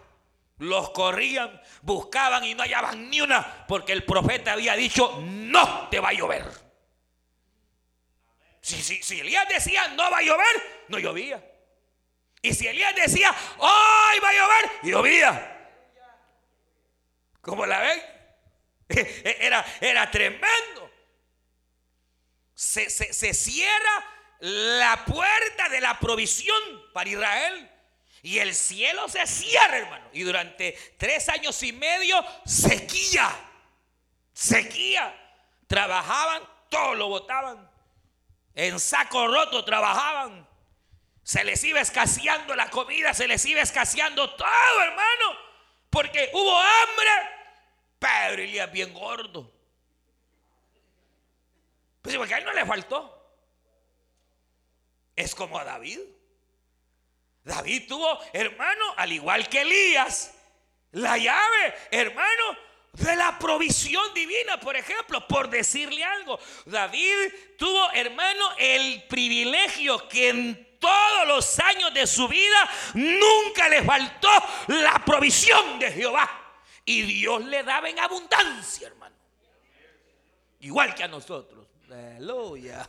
Los 0.59 0.91
corrían, 0.91 1.61
buscaban 1.83 2.45
y 2.45 2.55
no 2.55 2.63
hallaban 2.63 3.09
ni 3.11 3.21
una. 3.21 3.67
Porque 3.67 3.93
el 3.93 4.05
profeta 4.05 4.53
había 4.53 4.75
dicho, 4.75 5.21
no 5.23 5.89
te 5.89 6.01
va 6.01 6.11
a 6.11 6.13
llover. 6.13 6.45
Si, 8.61 8.83
si, 8.83 9.03
si 9.03 9.21
Elías 9.21 9.49
decía, 9.49 9.89
no 9.89 10.11
va 10.11 10.19
a 10.19 10.23
llover, 10.23 10.85
no 10.89 10.99
llovía. 10.99 11.43
Y 12.43 12.55
si 12.55 12.67
Elías 12.67 12.95
decía, 12.95 13.35
hoy 13.57 14.19
va 14.21 14.29
a 14.29 14.33
llover, 14.33 14.71
llovía. 14.83 15.55
¿Cómo 17.41 17.65
la 17.67 17.81
ven? 17.81 18.03
Era, 18.89 19.65
era 19.81 20.11
tremendo. 20.11 20.91
Se, 22.55 22.91
se, 22.91 23.35
cierra 23.35 24.05
la 24.41 25.05
puerta 25.05 25.69
de 25.69 25.81
la 25.81 25.99
provisión 26.01 26.59
para 26.93 27.09
Israel. 27.09 27.71
Y 28.23 28.39
el 28.39 28.55
cielo 28.55 29.09
se 29.09 29.27
cierra, 29.27 29.79
hermano. 29.79 30.07
Y 30.13 30.23
durante 30.23 30.73
tres 30.97 31.29
años 31.29 31.63
y 31.63 31.73
medio, 31.73 32.25
sequía. 32.45 33.31
Sequía. 34.33 35.15
Trabajaban, 35.67 36.43
todo 36.69 36.95
lo 36.95 37.09
botaban. 37.09 37.71
En 38.55 38.81
saco 38.81 39.29
roto 39.29 39.65
trabajaban. 39.65 40.47
Se 41.23 41.45
les 41.45 41.63
iba 41.65 41.81
escaseando 41.81 42.57
la 42.57 42.71
comida, 42.71 43.13
se 43.15 43.29
les 43.29 43.45
iba 43.47 43.61
escaseando 43.61 44.35
todo, 44.35 44.83
hermano. 44.83 45.39
Porque 45.91 46.31
hubo 46.33 46.59
hambre 46.59 47.11
Pedro 47.99 48.43
Elías 48.43 48.73
bien 48.73 48.95
gordo. 48.95 49.53
Pues 52.03 52.17
porque 52.17 52.35
a 52.35 52.39
él 52.39 52.45
no 52.45 52.53
le 52.53 52.65
faltó. 52.65 53.15
Es 55.15 55.35
como 55.35 55.59
a 55.59 55.65
David. 55.65 56.01
David 57.49 57.89
tuvo, 57.89 58.21
hermano, 58.35 58.93
al 58.95 59.11
igual 59.11 59.49
que 59.49 59.63
Elías, 59.63 60.35
la 60.93 61.17
llave, 61.17 61.75
hermano, 61.91 62.59
de 62.93 63.17
la 63.17 63.39
provisión 63.39 64.13
divina, 64.13 64.61
por 64.61 64.77
ejemplo, 64.77 65.27
por 65.27 65.49
decirle 65.49 66.05
algo. 66.05 66.39
David 66.67 67.33
tuvo, 67.57 67.91
hermano, 67.93 68.51
el 68.59 69.03
privilegio 69.05 70.07
que 70.09 70.29
en 70.29 70.79
todos 70.79 71.27
los 71.27 71.59
años 71.61 71.95
de 71.95 72.07
su 72.07 72.29
vida 72.29 72.71
nunca 72.93 73.71
le 73.71 73.83
faltó 73.83 74.29
la 74.67 75.03
provisión 75.03 75.79
de 75.79 75.91
Jehová. 75.91 76.31
Y 76.85 77.01
Dios 77.01 77.43
le 77.47 77.63
daba 77.63 77.89
en 77.89 77.99
abundancia, 77.99 78.89
hermano. 78.89 79.17
Igual 80.61 80.95
que 80.95 81.05
a 81.05 81.09
nosotros. 81.09 81.67
Aleluya. 81.87 82.87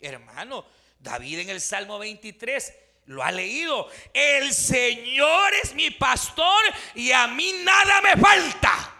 Hermano, 0.00 0.64
David 0.98 1.40
en 1.40 1.50
el 1.50 1.60
Salmo 1.60 1.98
23 1.98 2.85
lo 3.06 3.22
ha 3.22 3.30
leído. 3.30 3.90
El 4.12 4.52
Señor 4.52 5.54
es 5.62 5.74
mi 5.74 5.90
pastor 5.90 6.62
y 6.94 7.12
a 7.12 7.26
mí 7.28 7.52
nada 7.62 8.00
me 8.02 8.16
falta. 8.16 8.92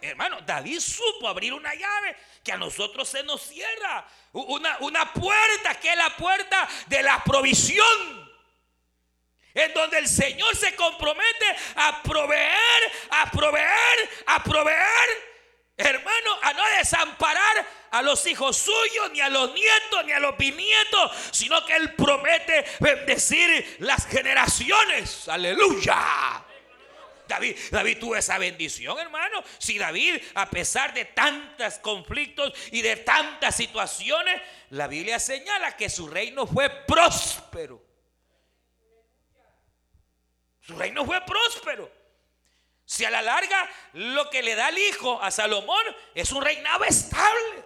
Hermano, 0.00 0.40
David 0.42 0.80
supo 0.80 1.26
abrir 1.28 1.52
una 1.52 1.74
llave 1.74 2.16
que 2.44 2.52
a 2.52 2.56
nosotros 2.56 3.08
se 3.08 3.22
nos 3.24 3.42
cierra. 3.42 4.06
Una, 4.32 4.78
una 4.80 5.12
puerta 5.12 5.74
que 5.80 5.90
es 5.90 5.96
la 5.96 6.16
puerta 6.16 6.68
de 6.86 7.02
la 7.02 7.22
provisión 7.24 8.28
en 9.54 9.74
donde 9.74 9.98
el 9.98 10.08
Señor 10.08 10.54
se 10.56 10.74
compromete 10.76 11.46
a 11.74 12.02
proveer, 12.02 12.92
a 13.10 13.30
proveer, 13.30 14.10
a 14.26 14.44
proveer. 14.44 15.27
Hermano, 15.80 16.30
a 16.42 16.52
no 16.54 16.62
desamparar 16.76 17.66
a 17.92 18.02
los 18.02 18.26
hijos 18.26 18.56
suyos, 18.56 19.12
ni 19.12 19.20
a 19.20 19.28
los 19.28 19.54
nietos, 19.54 20.04
ni 20.04 20.12
a 20.12 20.18
los 20.18 20.36
bisnietos, 20.36 21.12
sino 21.30 21.64
que 21.64 21.76
Él 21.76 21.94
promete 21.94 22.64
bendecir 22.80 23.76
las 23.78 24.04
generaciones. 24.06 25.28
Aleluya. 25.28 26.44
David, 27.28 27.56
David 27.70 27.98
tuvo 27.98 28.16
esa 28.16 28.38
bendición, 28.38 28.98
hermano. 28.98 29.44
Si 29.58 29.78
David, 29.78 30.20
a 30.34 30.50
pesar 30.50 30.92
de 30.92 31.04
tantos 31.04 31.74
conflictos 31.74 32.52
y 32.72 32.82
de 32.82 32.96
tantas 32.96 33.54
situaciones, 33.54 34.40
la 34.70 34.88
Biblia 34.88 35.20
señala 35.20 35.76
que 35.76 35.88
su 35.88 36.08
reino 36.08 36.44
fue 36.44 36.70
próspero. 36.70 37.80
Su 40.60 40.76
reino 40.76 41.04
fue 41.04 41.20
próspero. 41.24 41.97
Si 42.88 43.04
a 43.04 43.10
la 43.10 43.20
larga 43.20 43.68
lo 43.92 44.30
que 44.30 44.42
le 44.42 44.54
da 44.54 44.70
el 44.70 44.78
hijo 44.78 45.22
a 45.22 45.30
Salomón 45.30 45.84
es 46.14 46.32
un 46.32 46.42
reinado 46.42 46.84
estable. 46.84 47.62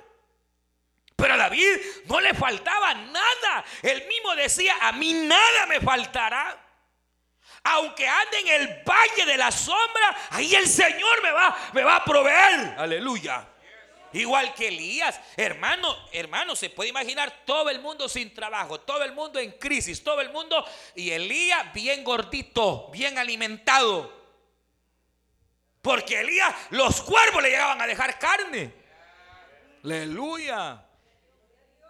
Pero 1.15 1.35
a 1.35 1.37
David 1.37 1.79
no 2.07 2.21
le 2.21 2.35
faltaba 2.35 2.93
nada. 2.93 3.65
Él 3.83 4.05
mismo 4.09 4.35
decía, 4.35 4.77
a 4.81 4.91
mí 4.91 5.13
nada 5.13 5.67
me 5.67 5.81
faltará. 5.81 6.61
Aunque 7.63 8.09
ande 8.09 8.41
en 8.41 8.49
el 8.49 8.83
valle 8.85 9.25
de 9.25 9.37
la 9.37 9.53
sombra, 9.53 10.29
ahí 10.31 10.57
el 10.57 10.67
Señor 10.67 11.23
me 11.23 11.31
va, 11.31 11.57
me 11.73 11.85
va 11.85 11.97
a 11.97 12.05
proveer. 12.05 12.75
Aleluya. 12.77 13.47
Igual 14.15 14.53
que 14.55 14.69
Elías, 14.69 15.21
hermano, 15.37 15.97
hermano, 16.11 16.57
se 16.57 16.69
puede 16.69 16.91
imaginar 16.91 17.45
todo 17.47 17.71
el 17.71 17.81
mundo 17.81 18.09
sin 18.09 18.35
trabajo, 18.35 18.81
todo 18.81 19.05
el 19.05 19.13
mundo 19.13 19.39
en 19.39 19.53
crisis, 19.53 20.03
todo 20.03 20.21
el 20.21 20.31
mundo 20.31 20.67
y 20.97 21.13
Elías 21.13 21.73
bien 21.73 22.03
gordito, 22.03 22.89
bien 22.91 23.19
alimentado. 23.19 24.22
Porque 25.83 26.21
Elías, 26.21 26.55
los 26.71 27.03
cuervos 27.03 27.43
le 27.43 27.51
llegaban 27.51 27.81
a 27.83 27.87
dejar 27.87 28.19
carne. 28.19 28.73
Aleluya. 29.85 30.87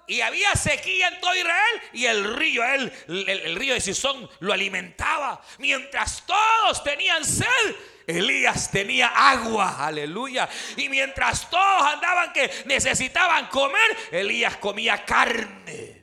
Y 0.06 0.20
había 0.20 0.52
sequía 0.54 1.08
en 1.08 1.20
todo 1.20 1.34
Israel 1.34 1.82
y 1.92 2.06
el 2.06 2.37
río, 2.37 2.64
el, 2.64 2.92
el, 3.06 3.56
río 3.56 3.75
de 3.75 3.80
Sison 3.80 4.28
lo 4.40 4.52
alimentaba. 4.52 5.40
Mientras 5.58 6.25
todos 6.26 6.82
tenían 6.82 7.25
sed, 7.25 7.76
Elías 8.06 8.70
tenía 8.70 9.08
agua, 9.08 9.87
aleluya. 9.87 10.49
Y 10.76 10.88
mientras 10.88 11.49
todos 11.49 11.82
andaban 11.82 12.32
que 12.32 12.50
necesitaban 12.64 13.46
comer, 13.46 13.96
Elías 14.11 14.56
comía 14.56 15.04
carne. 15.04 16.02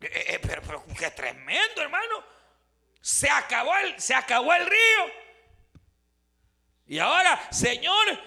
Eh, 0.00 0.24
eh, 0.28 0.38
pero, 0.40 0.62
pero 0.62 0.84
qué 0.98 1.10
tremendo, 1.10 1.82
hermano. 1.82 2.39
Se 3.00 3.30
acabó 3.30 3.74
el, 3.76 4.00
se 4.00 4.14
acabó 4.14 4.52
el 4.54 4.66
río. 4.66 5.12
Y 6.86 6.98
ahora, 6.98 7.40
Señor, 7.52 8.20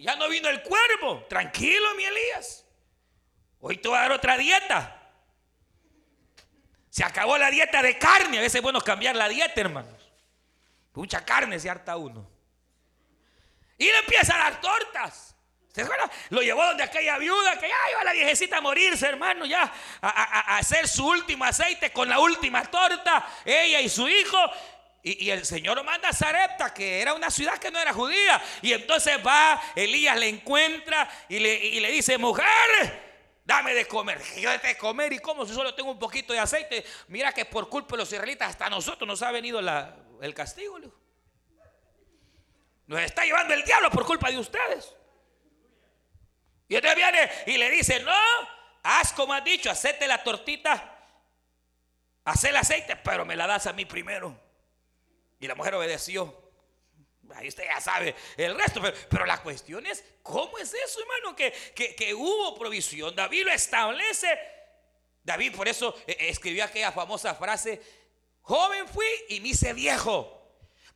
ya 0.00 0.16
no 0.16 0.28
vino 0.28 0.48
el 0.48 0.62
cuervo. 0.62 1.24
Tranquilo, 1.28 1.94
mi 1.96 2.04
Elías. 2.04 2.64
Hoy 3.60 3.78
te 3.78 3.88
voy 3.88 3.98
a 3.98 4.02
dar 4.02 4.12
otra 4.12 4.36
dieta. 4.36 4.98
Se 6.90 7.04
acabó 7.04 7.38
la 7.38 7.50
dieta 7.50 7.82
de 7.82 7.98
carne. 7.98 8.38
A 8.38 8.42
veces 8.42 8.56
es 8.56 8.62
bueno 8.62 8.80
cambiar 8.80 9.16
la 9.16 9.28
dieta, 9.28 9.60
hermanos. 9.60 10.12
Mucha 10.92 11.24
carne 11.24 11.58
se 11.58 11.70
harta 11.70 11.96
uno. 11.96 12.28
Y 13.78 13.86
le 13.86 13.98
empieza 14.00 14.34
a 14.34 14.50
dar 14.50 14.60
tortas. 14.60 15.31
¿Se 15.72 15.88
Lo 16.28 16.42
llevó 16.42 16.64
donde 16.66 16.82
aquella 16.82 17.16
viuda 17.16 17.58
que 17.58 17.66
ya 17.66 17.90
iba 17.90 18.04
la 18.04 18.12
viejecita 18.12 18.58
a 18.58 18.60
morirse, 18.60 19.06
hermano, 19.06 19.46
ya 19.46 19.72
a, 20.02 20.08
a, 20.08 20.58
hacer 20.58 20.86
su 20.86 21.06
último 21.06 21.46
aceite 21.46 21.90
con 21.90 22.10
la 22.10 22.18
última 22.18 22.62
torta, 22.64 23.26
ella 23.44 23.80
y 23.80 23.88
su 23.88 24.06
hijo. 24.06 24.38
Y, 25.02 25.30
el 25.30 25.46
Señor 25.46 25.82
manda 25.82 26.10
a 26.10 26.12
Sarepta, 26.12 26.74
que 26.74 27.00
era 27.00 27.14
una 27.14 27.30
ciudad 27.30 27.58
que 27.58 27.70
no 27.70 27.78
era 27.78 27.94
judía. 27.94 28.40
Y 28.60 28.74
entonces 28.74 29.16
va, 29.26 29.60
Elías 29.74 30.16
le 30.18 30.28
encuentra 30.28 31.08
y 31.30 31.38
le, 31.38 31.54
y 31.54 31.80
le 31.80 31.90
dice, 31.90 32.18
mujer, 32.18 32.46
dame 33.42 33.72
de 33.72 33.86
comer. 33.86 34.20
Yo 34.36 34.50
de 34.50 34.76
comer 34.76 35.14
y 35.14 35.20
como 35.20 35.46
si 35.46 35.54
solo 35.54 35.74
tengo 35.74 35.90
un 35.90 35.98
poquito 35.98 36.34
de 36.34 36.38
aceite. 36.38 36.84
Mira 37.08 37.32
que 37.32 37.46
por 37.46 37.70
culpa 37.70 37.96
de 37.96 38.02
los 38.02 38.12
israelitas 38.12 38.50
hasta 38.50 38.66
a 38.66 38.70
nosotros 38.70 39.08
nos 39.08 39.22
ha 39.22 39.32
venido 39.32 39.58
el 40.20 40.34
castigo. 40.34 40.78
Nos 42.86 43.00
está 43.00 43.24
llevando 43.24 43.54
el 43.54 43.64
diablo 43.64 43.90
por 43.90 44.04
culpa 44.04 44.30
de 44.30 44.38
ustedes. 44.38 44.94
Y 46.72 46.76
entonces 46.76 46.96
viene 46.96 47.30
y 47.48 47.58
le 47.58 47.70
dice, 47.70 48.00
no, 48.00 48.14
haz 48.82 49.12
como 49.12 49.34
has 49.34 49.44
dicho, 49.44 49.70
hacete 49.70 50.06
la 50.06 50.24
tortita, 50.24 51.04
haz 52.24 52.44
el 52.44 52.56
aceite, 52.56 52.96
pero 52.96 53.26
me 53.26 53.36
la 53.36 53.46
das 53.46 53.66
a 53.66 53.74
mí 53.74 53.84
primero. 53.84 54.34
Y 55.38 55.46
la 55.46 55.54
mujer 55.54 55.74
obedeció. 55.74 56.34
Ahí 57.34 57.48
usted 57.48 57.64
ya 57.64 57.78
sabe 57.78 58.14
el 58.38 58.56
resto. 58.56 58.80
Pero, 59.10 59.26
la 59.26 59.42
cuestión 59.42 59.84
es, 59.84 60.02
¿cómo 60.22 60.56
es 60.56 60.72
eso, 60.72 61.00
hermano? 61.00 61.36
Que, 61.36 61.52
que, 61.74 62.14
hubo 62.14 62.58
provisión. 62.58 63.14
David 63.14 63.44
lo 63.44 63.52
establece. 63.52 64.28
David 65.22 65.54
por 65.54 65.68
eso 65.68 65.94
eh, 66.06 66.16
escribió 66.20 66.64
aquella 66.64 66.90
famosa 66.90 67.34
frase, 67.34 67.82
joven 68.40 68.88
fui 68.88 69.06
y 69.28 69.40
me 69.40 69.48
hice 69.48 69.74
viejo. 69.74 70.41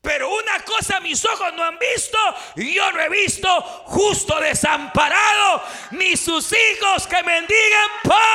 Pero 0.00 0.32
una 0.32 0.60
cosa 0.60 1.00
mis 1.00 1.24
ojos 1.24 1.52
no 1.54 1.64
han 1.64 1.78
visto, 1.78 2.18
yo 2.56 2.92
no 2.92 3.00
he 3.00 3.08
visto 3.08 3.48
justo 3.86 4.38
desamparado, 4.40 5.62
ni 5.92 6.16
sus 6.16 6.52
hijos 6.52 7.06
que 7.06 7.22
mendigan 7.22 7.90
pan. 8.04 8.26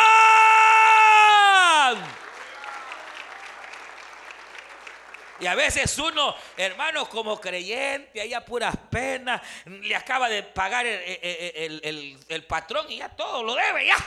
Y 5.41 5.47
a 5.47 5.55
veces 5.55 5.97
uno, 5.97 6.35
hermano, 6.55 7.09
como 7.09 7.41
creyente, 7.41 8.21
ahí 8.21 8.31
a 8.31 8.45
puras 8.45 8.75
penas, 8.91 9.41
le 9.65 9.95
acaba 9.95 10.29
de 10.29 10.43
pagar 10.43 10.85
el, 10.85 12.45
patrón 12.47 12.85
y 12.91 12.97
ya 12.97 13.09
todo 13.09 13.41
lo 13.41 13.55
debe, 13.55 13.87
ya. 13.87 13.97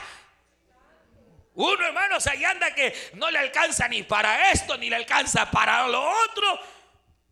Uno, 1.55 1.85
hermanos, 1.85 2.25
ahí 2.27 2.43
anda 2.45 2.73
que 2.73 3.11
no 3.15 3.29
le 3.29 3.39
alcanza 3.39 3.85
ni 3.89 4.03
para 4.03 4.49
esto, 4.51 4.77
ni 4.77 4.89
le 4.89 4.95
alcanza 4.95 5.51
para 5.51 5.85
lo 5.89 6.01
otro. 6.01 6.59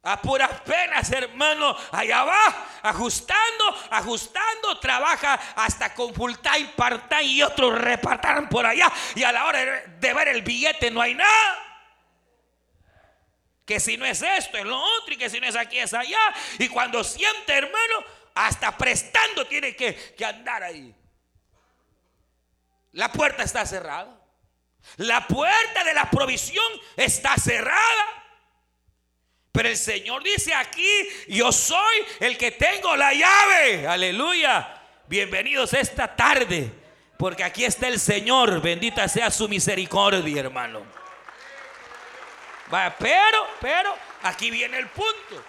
A 0.05 0.21
puras 0.21 0.61
penas, 0.61 1.09
hermano, 1.13 1.77
allá 1.91 2.25
va, 2.25 2.67
ajustando, 2.81 3.87
ajustando, 3.89 4.77
trabaja 4.79 5.33
hasta 5.55 5.93
con 5.93 6.13
full 6.13 6.33
time, 6.41 6.73
y 7.23 7.41
otros 7.41 7.79
repartan 7.79 8.49
por 8.49 8.65
allá. 8.65 8.91
Y 9.15 9.23
a 9.23 9.31
la 9.31 9.45
hora 9.45 9.59
de 9.61 10.13
ver 10.13 10.27
el 10.27 10.41
billete 10.41 10.91
no 10.91 11.01
hay 11.01 11.15
nada. 11.15 11.63
Que 13.65 13.79
si 13.79 13.95
no 13.95 14.05
es 14.05 14.21
esto, 14.21 14.57
es 14.57 14.65
lo 14.65 14.77
otro. 14.77 15.13
Y 15.13 15.17
que 15.17 15.29
si 15.29 15.39
no 15.39 15.47
es 15.47 15.55
aquí, 15.55 15.79
es 15.79 15.93
allá. 15.93 16.19
Y 16.59 16.67
cuando 16.67 17.01
siente, 17.01 17.53
hermano, 17.53 18.03
hasta 18.35 18.75
prestando 18.77 19.47
tiene 19.47 19.75
que, 19.75 20.15
andar 20.25 20.63
ahí. 20.63 20.93
La 22.91 23.11
puerta 23.11 23.43
está 23.43 23.65
cerrada. 23.65 24.19
La 24.97 25.25
puerta 25.27 25.85
de 25.85 25.93
la 25.93 26.09
provisión 26.09 26.65
está 26.97 27.37
cerrada. 27.37 28.22
Pero 29.53 29.69
el 29.69 29.77
Señor 29.77 30.21
dice 30.21 30.53
aquí, 30.53 31.09
yo 31.29 31.53
soy 31.53 32.05
el 32.19 32.37
que 32.37 32.51
tengo 32.51 32.93
la 32.97 33.13
llave. 33.13 33.87
Aleluya. 33.87 34.81
Bienvenidos 35.07 35.73
esta 35.73 36.13
tarde. 36.13 36.69
Porque 37.17 37.45
aquí 37.45 37.63
está 37.63 37.87
el 37.87 38.01
Señor. 38.01 38.61
Bendita 38.61 39.07
sea 39.07 39.31
su 39.31 39.47
misericordia, 39.47 40.41
hermano 40.41 41.03
pero, 42.97 43.47
pero, 43.59 43.95
aquí 44.23 44.49
viene 44.49 44.77
el 44.77 44.89
punto. 44.89 45.45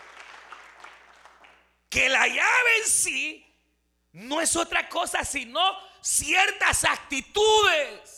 Que 1.89 2.09
la 2.09 2.27
llave 2.27 2.77
en 2.83 2.89
sí 2.89 3.47
no 4.13 4.41
es 4.41 4.55
otra 4.57 4.89
cosa 4.89 5.25
sino 5.25 5.61
ciertas 6.01 6.85
actitudes 6.85 8.11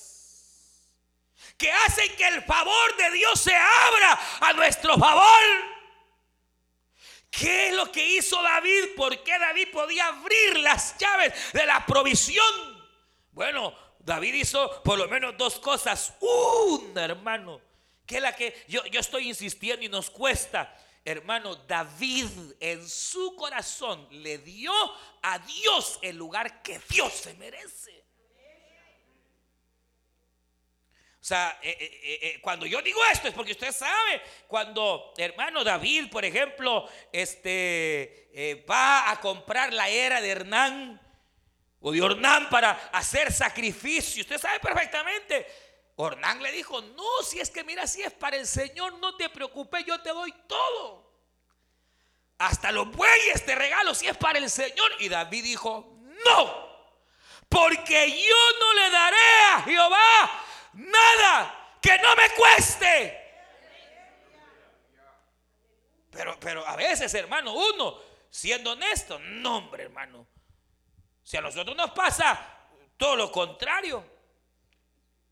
que 1.57 1.71
hacen 1.73 2.15
que 2.17 2.27
el 2.29 2.43
favor 2.43 2.97
de 2.97 3.11
Dios 3.13 3.41
se 3.41 3.55
abra 3.55 4.19
a 4.41 4.53
nuestro 4.55 4.97
favor. 4.99 5.76
¿Qué 7.31 7.69
es 7.69 7.75
lo 7.75 7.91
que 7.93 8.17
hizo 8.17 8.43
David? 8.43 8.95
¿Por 8.97 9.23
qué 9.23 9.39
David 9.39 9.69
podía 9.73 10.07
abrir 10.07 10.59
las 10.61 10.97
llaves 10.99 11.53
de 11.53 11.67
la 11.67 11.85
provisión? 11.85 12.45
Bueno, 13.33 13.75
David 13.99 14.35
hizo 14.35 14.83
por 14.83 14.99
lo 14.99 15.09
menos 15.09 15.37
dos 15.37 15.59
cosas. 15.59 16.15
Una, 16.21 17.05
hermano, 17.05 17.61
que 18.07 18.17
es 18.17 18.23
la 18.23 18.35
que 18.35 18.65
yo, 18.69 18.85
yo 18.87 19.01
estoy 19.01 19.29
insistiendo 19.29 19.85
y 19.85 19.89
nos 19.89 20.11
cuesta. 20.11 20.75
Hermano, 21.05 21.55
David 21.55 22.27
en 22.59 22.89
su 22.89 23.37
corazón 23.37 24.09
le 24.11 24.39
dio 24.39 24.73
a 25.23 25.39
Dios 25.39 25.99
el 26.03 26.17
lugar 26.17 26.63
que 26.63 26.81
Dios 26.89 27.13
se 27.13 27.35
merece. 27.35 28.05
O 31.16 31.16
sea, 31.27 31.59
eh, 31.61 31.77
eh, 31.81 32.19
eh, 32.23 32.41
cuando 32.41 32.67
yo 32.67 32.81
digo 32.81 33.01
esto 33.11 33.27
es 33.27 33.35
porque 33.35 33.51
usted 33.51 33.73
sabe, 33.73 34.23
cuando 34.47 35.13
hermano 35.17 35.65
David, 35.65 36.09
por 36.09 36.25
ejemplo, 36.25 36.89
este, 37.11 38.63
va 38.71 39.11
a 39.11 39.21
comprar 39.21 39.73
la 39.73 39.89
era 39.89 40.21
de 40.21 40.31
Hernán 40.31 41.01
o 41.81 41.91
de 41.91 42.01
Ornán 42.01 42.49
para 42.49 42.71
hacer 42.93 43.33
sacrificio, 43.33 44.23
usted 44.23 44.39
sabe 44.39 44.61
perfectamente 44.61 45.47
Ornán 45.97 46.41
le 46.41 46.53
dijo, 46.53 46.81
no, 46.81 47.23
si 47.29 47.41
es 47.41 47.51
que 47.51 47.65
mira, 47.65 47.89
si 47.89 48.03
es 48.03 48.13
para 48.13 48.37
el 48.37 48.47
Señor, 48.47 48.97
no 49.01 49.17
te 49.17 49.29
preocupes, 49.29 49.85
yo 49.85 50.01
te 50.03 50.11
doy 50.11 50.33
todo. 50.47 51.11
Hasta 52.39 52.71
los 52.71 52.89
bueyes 52.93 53.45
te 53.45 53.57
regalo 53.57 53.97
si 53.97 54.07
es 54.07 54.17
para 54.17 54.39
el 54.39 54.49
Señor. 54.49 54.93
Y 55.01 55.09
David 55.09 55.43
dijo, 55.43 55.99
no, 56.25 56.69
porque 57.49 58.13
yo 58.13 58.59
no 58.61 58.75
le 58.75 58.91
daré 58.91 59.17
a 59.55 59.63
Jehová 59.63 60.46
nada 60.77 61.79
que 61.81 61.99
no 61.99 62.17
me 62.17 62.31
cueste. 62.31 63.23
Pero, 66.11 66.39
pero 66.41 66.67
a 66.67 66.77
veces, 66.77 67.13
hermano, 67.15 67.53
uno, 67.53 68.01
siendo 68.31 68.73
honesto, 68.73 69.19
no, 69.19 69.59
hombre, 69.59 69.85
hermano. 69.85 70.27
Si 71.23 71.37
a 71.37 71.41
nosotros 71.41 71.77
nos 71.77 71.91
pasa 71.91 72.57
todo 72.97 73.17
lo 73.17 73.31
contrario. 73.31 74.05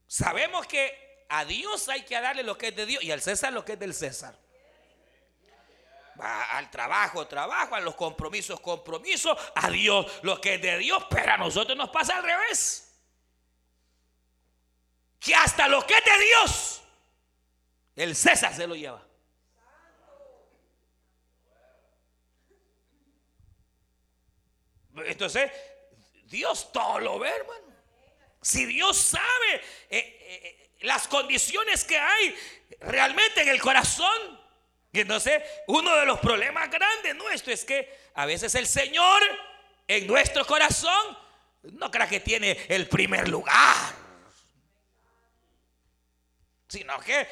Sabemos 0.07 0.67
que 0.67 1.27
a 1.29 1.45
Dios 1.45 1.89
hay 1.89 2.03
que 2.03 2.21
darle 2.21 2.43
lo 2.43 2.59
que 2.59 2.69
es 2.69 2.77
de 2.77 2.87
Dios 2.87 3.03
y 3.03 3.11
al 3.11 3.23
César 3.23 3.53
lo 3.53 3.65
que 3.65 3.73
es 3.73 3.79
del 3.79 3.95
César. 3.95 4.39
Va 6.21 6.57
al 6.57 6.71
trabajo, 6.71 7.27
trabajo, 7.27 7.75
a 7.75 7.81
los 7.81 7.97
compromisos, 7.97 8.61
compromisos, 8.61 9.37
a 9.55 9.71
Dios 9.71 10.07
lo 10.23 10.41
que 10.41 10.55
es 10.55 10.63
de 10.63 10.79
Dios, 10.79 11.05
pero 11.11 11.33
a 11.33 11.37
nosotros 11.37 11.77
nos 11.77 11.91
pasa 11.91 12.17
al 12.17 12.23
revés. 12.23 12.84
Que 15.25 15.35
hasta 15.35 15.69
lo 15.69 15.87
que 15.87 15.95
es 15.95 16.05
de 16.05 16.25
Dios, 16.25 16.83
el 17.97 18.15
César 18.15 18.55
se 18.55 18.67
lo 18.67 18.75
lleva. 18.75 19.03
Entonces, 24.97 25.51
Dios 26.25 26.71
todo 26.73 27.01
lo 27.01 27.19
ve, 27.19 27.31
hermano. 27.31 27.75
Si 28.43 28.67
Dios 28.67 28.97
sabe 28.99 29.55
eh, 29.89 30.19
eh, 30.21 30.71
las 30.83 31.09
condiciones 31.09 31.85
que 31.85 31.99
hay 31.99 32.37
realmente 32.81 33.41
en 33.41 33.49
el 33.49 33.61
corazón, 33.61 34.45
entonces, 34.93 35.43
uno 35.67 35.97
de 35.97 36.07
los 36.07 36.21
problemas 36.21 36.71
grandes 36.71 37.17
nuestros 37.17 37.61
es 37.61 37.65
que 37.65 37.99
a 38.15 38.27
veces 38.27 38.55
el 38.55 38.67
Señor 38.67 39.23
en 39.89 40.07
nuestro 40.07 40.47
corazón 40.47 41.19
no 41.63 41.91
crea 41.91 42.09
que 42.09 42.21
tiene 42.21 42.67
el 42.69 42.89
primer 42.89 43.29
lugar, 43.29 44.04
sino 46.75 46.99
que 46.99 47.27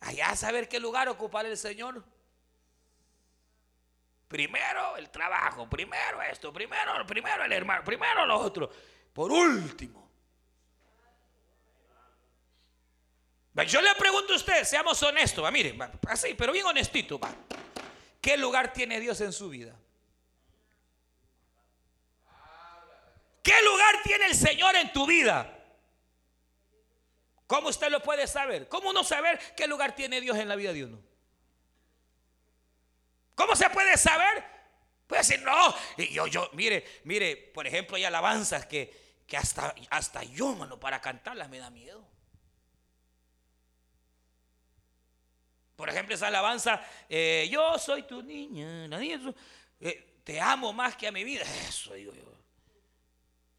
allá 0.00 0.36
saber 0.36 0.68
qué 0.68 0.78
lugar 0.78 1.08
ocupar 1.08 1.46
el 1.46 1.56
Señor. 1.56 2.04
Primero 4.28 4.96
el 4.96 5.10
trabajo, 5.10 5.68
primero 5.68 6.22
esto, 6.22 6.52
primero, 6.52 7.04
primero 7.06 7.44
el 7.44 7.52
hermano, 7.52 7.84
primero 7.84 8.24
lo 8.24 8.38
otro, 8.38 8.70
por 9.12 9.30
último. 9.32 10.00
Yo 13.66 13.82
le 13.82 13.94
pregunto 13.96 14.32
a 14.32 14.36
usted, 14.36 14.64
seamos 14.64 15.02
honestos, 15.02 15.44
va, 15.44 15.50
mire, 15.50 15.76
así, 16.08 16.34
pero 16.34 16.52
bien 16.52 16.64
honestito, 16.64 17.18
va. 17.18 17.30
¿Qué 18.20 18.36
lugar 18.36 18.72
tiene 18.72 19.00
Dios 19.00 19.20
en 19.20 19.32
su 19.32 19.50
vida? 19.50 19.74
¿Qué 23.42 23.60
lugar 23.64 24.02
tiene 24.04 24.26
el 24.26 24.34
Señor 24.36 24.76
en 24.76 24.92
tu 24.92 25.04
vida? 25.04 25.61
¿Cómo 27.52 27.68
usted 27.68 27.90
lo 27.90 28.02
puede 28.02 28.26
saber? 28.26 28.66
¿Cómo 28.66 28.88
uno 28.88 29.04
saber 29.04 29.38
qué 29.54 29.66
lugar 29.66 29.94
tiene 29.94 30.22
Dios 30.22 30.38
en 30.38 30.48
la 30.48 30.56
vida 30.56 30.72
de 30.72 30.86
uno? 30.86 30.98
¿Cómo 33.34 33.54
se 33.54 33.68
puede 33.68 33.98
saber? 33.98 34.42
Puede 35.06 35.20
decir, 35.20 35.42
no, 35.42 35.74
y 35.98 36.14
yo, 36.14 36.26
yo, 36.28 36.48
mire, 36.54 37.02
mire, 37.04 37.36
por 37.36 37.66
ejemplo, 37.66 37.96
hay 37.96 38.04
alabanzas 38.04 38.64
que, 38.64 39.20
que 39.26 39.36
hasta, 39.36 39.74
hasta 39.90 40.22
yo, 40.24 40.54
mano, 40.54 40.80
para 40.80 41.02
cantarlas 41.02 41.50
me 41.50 41.58
da 41.58 41.68
miedo. 41.68 42.02
Por 45.76 45.90
ejemplo, 45.90 46.14
esa 46.14 46.28
alabanza, 46.28 46.82
eh, 47.06 47.50
yo 47.52 47.78
soy 47.78 48.04
tu 48.04 48.22
niña, 48.22 48.88
la 48.88 48.98
niña, 48.98 49.20
eh, 49.78 50.22
te 50.24 50.40
amo 50.40 50.72
más 50.72 50.96
que 50.96 51.06
a 51.06 51.12
mi 51.12 51.22
vida. 51.22 51.44
Eso 51.68 51.92
digo 51.92 52.14
yo. 52.14 52.32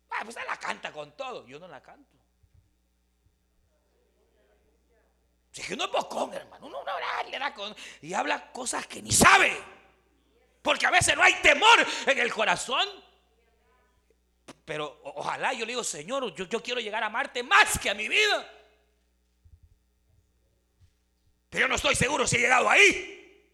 Ah, 0.09 0.21
pues 0.23 0.35
la 0.35 0.57
canta 0.57 0.91
con 0.91 1.15
todo. 1.15 1.45
Yo 1.45 1.59
no 1.59 1.67
la 1.67 1.83
canto. 1.83 2.22
Si 5.53 5.61
es 5.61 5.67
que 5.67 5.75
uno 5.75 5.85
es 5.85 5.91
bocón, 5.91 6.33
hermano. 6.33 6.65
Uno, 6.65 6.79
con, 7.55 7.75
y 8.01 8.13
habla 8.13 8.51
cosas 8.51 8.87
que 8.87 9.03
ni 9.03 9.11
sabe. 9.11 9.55
Porque 10.63 10.87
a 10.87 10.89
veces 10.89 11.15
no 11.15 11.21
hay 11.21 11.35
temor 11.43 11.85
en 12.07 12.17
el 12.17 12.33
corazón. 12.33 12.87
Pero 14.65 14.99
ojalá 15.03 15.53
yo 15.53 15.59
le 15.59 15.73
digo, 15.73 15.83
Señor, 15.83 16.33
yo, 16.33 16.45
yo 16.45 16.63
quiero 16.63 16.81
llegar 16.81 17.03
a 17.03 17.05
amarte 17.05 17.43
más 17.43 17.77
que 17.77 17.91
a 17.91 17.93
mi 17.93 18.07
vida. 18.07 18.51
Pero 21.51 21.65
yo 21.65 21.67
no 21.67 21.75
estoy 21.75 21.95
seguro 21.95 22.25
si 22.25 22.37
he 22.37 22.39
llegado 22.39 22.67
ahí. 22.67 23.47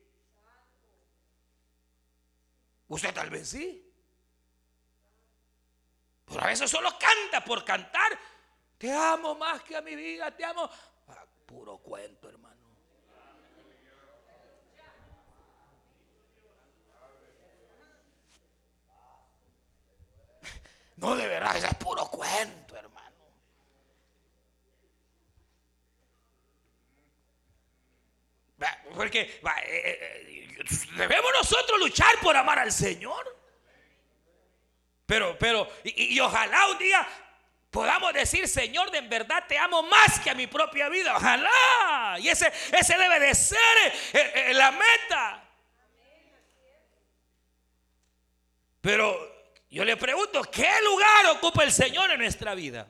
Usted 2.87 3.13
tal 3.13 3.29
vez 3.29 3.49
sí. 3.49 3.93
Pero 6.27 6.43
a 6.43 6.47
veces 6.47 6.71
solo 6.71 6.97
canta 6.97 7.43
por 7.43 7.65
cantar. 7.65 8.17
Te 8.77 8.89
amo 8.89 9.35
más 9.35 9.61
que 9.63 9.75
a 9.75 9.81
mi 9.81 9.95
vida, 9.97 10.33
te 10.33 10.45
amo. 10.45 10.69
Puro 11.59 11.77
cuento, 11.79 12.29
hermano. 12.29 12.55
No, 20.95 21.17
de 21.17 21.27
verdad, 21.27 21.57
es 21.57 21.75
puro 21.75 22.05
cuento, 22.05 22.77
hermano. 22.77 23.17
Porque 28.95 29.19
eh, 29.19 29.39
eh, 29.67 30.57
debemos 30.95 31.31
nosotros 31.33 31.77
luchar 31.77 32.17
por 32.21 32.37
amar 32.37 32.59
al 32.59 32.71
Señor. 32.71 33.37
Pero, 35.05 35.37
pero, 35.37 35.69
y, 35.83 36.17
ojalá 36.21 36.69
un 36.69 36.77
día 36.77 37.05
podamos 37.71 38.13
decir, 38.13 38.47
Señor, 38.47 38.91
de 38.91 38.99
en 38.99 39.09
verdad 39.09 39.43
te 39.47 39.57
amo 39.57 39.83
más 39.83 40.19
que 40.19 40.29
a 40.29 40.35
mi 40.35 40.47
propia 40.47 40.89
vida. 40.89 41.15
Ojalá. 41.15 42.17
Y 42.19 42.29
ese, 42.29 42.51
ese 42.71 42.97
debe 42.97 43.19
de 43.19 43.35
ser 43.35 43.77
eh, 44.13 44.31
eh, 44.35 44.53
la 44.53 44.71
meta. 44.71 45.43
Pero 48.81 49.53
yo 49.69 49.83
le 49.83 49.97
pregunto, 49.97 50.41
¿qué 50.43 50.69
lugar 50.83 51.27
ocupa 51.35 51.63
el 51.63 51.71
Señor 51.71 52.09
en 52.11 52.19
nuestra 52.19 52.55
vida? 52.55 52.87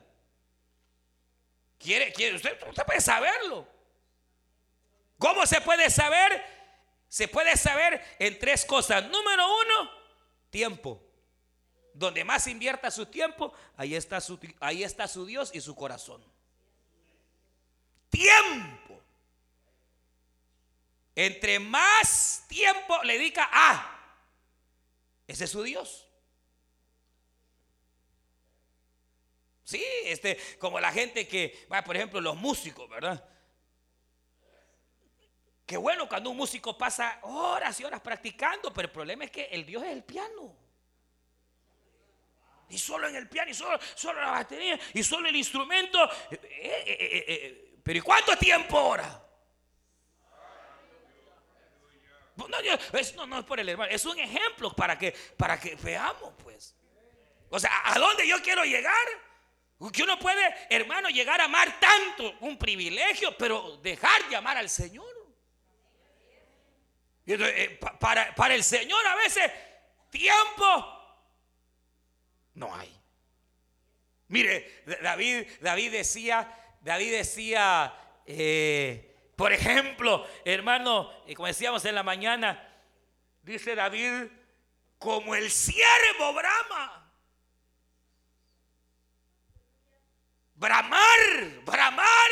¿Quiere, 1.78 2.12
quiere 2.12 2.36
usted, 2.36 2.58
usted 2.68 2.84
puede 2.84 3.00
saberlo. 3.00 3.66
¿Cómo 5.18 5.46
se 5.46 5.60
puede 5.60 5.90
saber? 5.90 6.44
Se 7.08 7.26
puede 7.28 7.56
saber 7.56 8.02
en 8.18 8.38
tres 8.38 8.64
cosas. 8.64 9.04
Número 9.04 9.46
uno, 9.46 9.90
tiempo. 10.50 11.09
Donde 12.00 12.24
más 12.24 12.46
invierta 12.46 12.90
su 12.90 13.04
tiempo, 13.04 13.52
ahí 13.76 13.94
está 13.94 14.22
su, 14.22 14.40
ahí 14.58 14.82
está 14.82 15.06
su 15.06 15.26
Dios 15.26 15.50
y 15.52 15.60
su 15.60 15.76
corazón. 15.76 16.24
Tiempo. 18.08 19.02
Entre 21.14 21.58
más 21.58 22.46
tiempo 22.48 23.02
le 23.02 23.18
dedica 23.18 23.50
a, 23.52 24.16
ese 25.26 25.44
es 25.44 25.50
su 25.50 25.62
Dios. 25.62 26.08
Sí, 29.64 29.84
este, 30.04 30.38
como 30.58 30.80
la 30.80 30.92
gente 30.92 31.28
que, 31.28 31.66
por 31.84 31.94
ejemplo, 31.94 32.18
los 32.22 32.34
músicos, 32.34 32.88
¿verdad? 32.88 33.22
Qué 35.66 35.76
bueno 35.76 36.08
cuando 36.08 36.30
un 36.30 36.38
músico 36.38 36.78
pasa 36.78 37.18
horas 37.24 37.78
y 37.78 37.84
horas 37.84 38.00
practicando, 38.00 38.72
pero 38.72 38.88
el 38.88 38.92
problema 38.92 39.24
es 39.24 39.30
que 39.30 39.44
el 39.52 39.66
Dios 39.66 39.82
es 39.82 39.90
el 39.90 40.02
piano 40.02 40.59
y 42.70 42.78
solo 42.78 43.08
en 43.08 43.16
el 43.16 43.28
piano, 43.28 43.50
y 43.50 43.54
solo, 43.54 43.78
solo 43.94 44.20
la 44.20 44.30
batería, 44.30 44.78
y 44.94 45.02
solo 45.02 45.28
el 45.28 45.36
instrumento. 45.36 46.08
Eh, 46.30 46.40
eh, 46.40 47.24
eh, 47.28 47.78
pero 47.82 47.98
¿y 47.98 48.02
cuánto 48.02 48.36
tiempo 48.36 48.78
ahora? 48.78 49.26
No, 52.36 52.46
no, 52.48 52.58
es 52.98 53.44
por 53.44 53.60
el 53.60 53.68
hermano, 53.68 53.90
es 53.90 54.04
un 54.06 54.18
ejemplo 54.18 54.72
para 54.72 54.96
que, 54.96 55.12
para 55.36 55.60
que 55.60 55.74
veamos, 55.74 56.32
pues. 56.42 56.74
O 57.50 57.58
sea, 57.58 57.70
¿a 57.84 57.98
dónde 57.98 58.26
yo 58.26 58.40
quiero 58.40 58.64
llegar? 58.64 58.94
Que 59.92 60.02
uno 60.02 60.18
puede, 60.18 60.54
hermano, 60.70 61.08
llegar 61.08 61.40
a 61.40 61.44
amar 61.44 61.80
tanto, 61.80 62.36
un 62.40 62.56
privilegio, 62.56 63.36
pero 63.36 63.78
dejar 63.78 64.28
de 64.28 64.36
amar 64.36 64.56
al 64.56 64.70
Señor. 64.70 65.10
para, 67.98 68.34
para 68.34 68.54
el 68.54 68.62
Señor 68.62 69.04
a 69.06 69.16
veces 69.16 69.50
tiempo 70.10 70.99
no 72.60 72.72
hay. 72.74 72.94
Mire, 74.28 74.84
David, 75.02 75.46
David 75.60 75.92
decía, 75.92 76.54
David 76.82 77.12
decía, 77.12 77.92
eh, 78.26 79.16
por 79.34 79.52
ejemplo, 79.52 80.28
hermano, 80.44 81.10
y 81.26 81.34
como 81.34 81.48
decíamos 81.48 81.84
en 81.86 81.94
la 81.94 82.02
mañana, 82.02 82.62
dice 83.42 83.74
David, 83.74 84.28
como 84.98 85.34
el 85.34 85.50
siervo 85.50 86.34
brama. 86.34 87.10
Bramar, 90.54 91.64
bramar, 91.64 92.30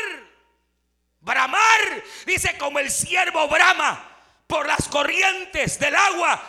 bramar. 1.19 2.03
Dice 2.27 2.55
como 2.59 2.77
el 2.77 2.91
siervo 2.91 3.47
brama 3.47 4.07
por 4.45 4.67
las 4.67 4.87
corrientes 4.87 5.79
del 5.79 5.95
agua. 5.95 6.39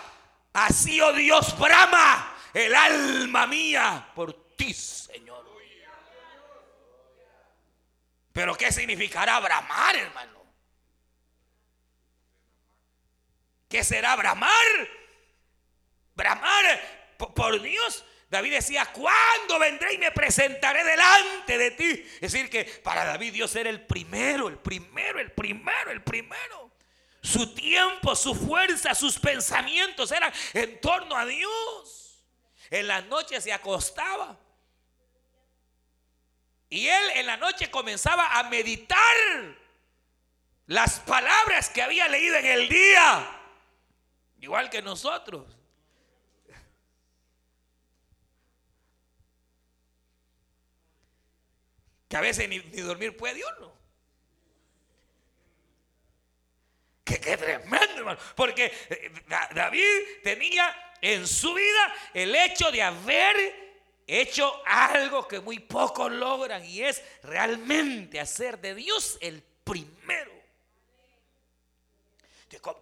Así, 0.53 1.01
oh 1.01 1.15
Dios, 1.15 1.59
brama 1.59 2.30
el 2.55 2.75
alma 2.75 3.47
mía 3.47 4.11
por 4.15 4.55
ti, 4.57 4.73
Señor. 4.75 5.51
Pero 8.33 8.55
¿qué 8.55 8.71
significará 8.73 9.39
bramar, 9.41 9.97
hermano? 9.97 10.41
¿Qué 13.69 13.85
será 13.85 14.17
bramar? 14.17 14.51
Bramar 16.15 17.15
por 17.17 17.61
Dios. 17.61 18.05
David 18.29 18.53
decía, 18.53 18.87
¿cuándo 18.87 19.59
vendré 19.59 19.95
y 19.95 19.99
me 19.99 20.13
presentaré 20.13 20.85
delante 20.85 21.59
de 21.59 21.71
ti? 21.73 21.91
Es 22.21 22.33
decir, 22.33 22.49
que 22.49 22.65
para 22.65 23.05
David 23.05 23.33
Dios 23.33 23.55
era 23.57 23.71
el 23.71 23.85
primero, 23.85 24.49
el 24.49 24.59
primero, 24.59 25.19
el 25.19 25.33
primero, 25.33 25.91
el 25.91 26.03
primero. 26.03 26.71
Su 27.21 27.53
tiempo, 27.55 28.15
su 28.15 28.35
fuerza, 28.35 28.95
sus 28.95 29.19
pensamientos 29.19 30.13
eran 30.13 30.33
en 30.55 30.81
torno 30.81 31.17
a 31.17 31.27
Dios. 31.27 32.10
En 32.71 32.87
la 32.87 33.03
noche 33.03 33.41
se 33.41 33.53
acostaba. 33.53 34.39
Y 36.69 36.87
él 36.87 37.11
en 37.17 37.27
la 37.27 37.37
noche 37.37 37.69
comenzaba 37.69 38.39
a 38.39 38.45
meditar 38.45 38.97
las 40.67 41.01
palabras 41.01 41.69
que 41.69 41.83
había 41.83 42.09
leído 42.09 42.37
en 42.37 42.47
el 42.47 42.69
día. 42.69 43.41
Igual 44.39 44.71
que 44.71 44.81
nosotros. 44.81 45.45
Que 52.09 52.17
a 52.17 52.21
veces 52.21 52.49
ni, 52.49 52.59
dormir 52.59 53.17
puede 53.17 53.43
uno. 53.59 53.73
Qué, 57.05 57.19
tremendo, 57.19 57.97
hermano. 57.97 58.21
Porque 58.37 58.73
eh, 58.89 59.13
David 59.55 60.23
tenía 60.23 60.90
en 61.01 61.27
su 61.27 61.55
vida 61.55 61.95
el 62.15 62.35
hecho 62.35 62.71
de 62.71 62.83
haber 62.83 63.71
hecho 64.07 64.61
algo 64.67 65.27
que 65.29 65.41
muy 65.41 65.59
pocos 65.61 66.11
logran 66.11 66.65
y 66.65 66.83
es 66.83 67.03
realmente 67.23 68.19
hacer 68.19 68.59
de 68.61 68.75
Dios 68.75 69.19
el 69.21 69.43
primero. 69.65 70.41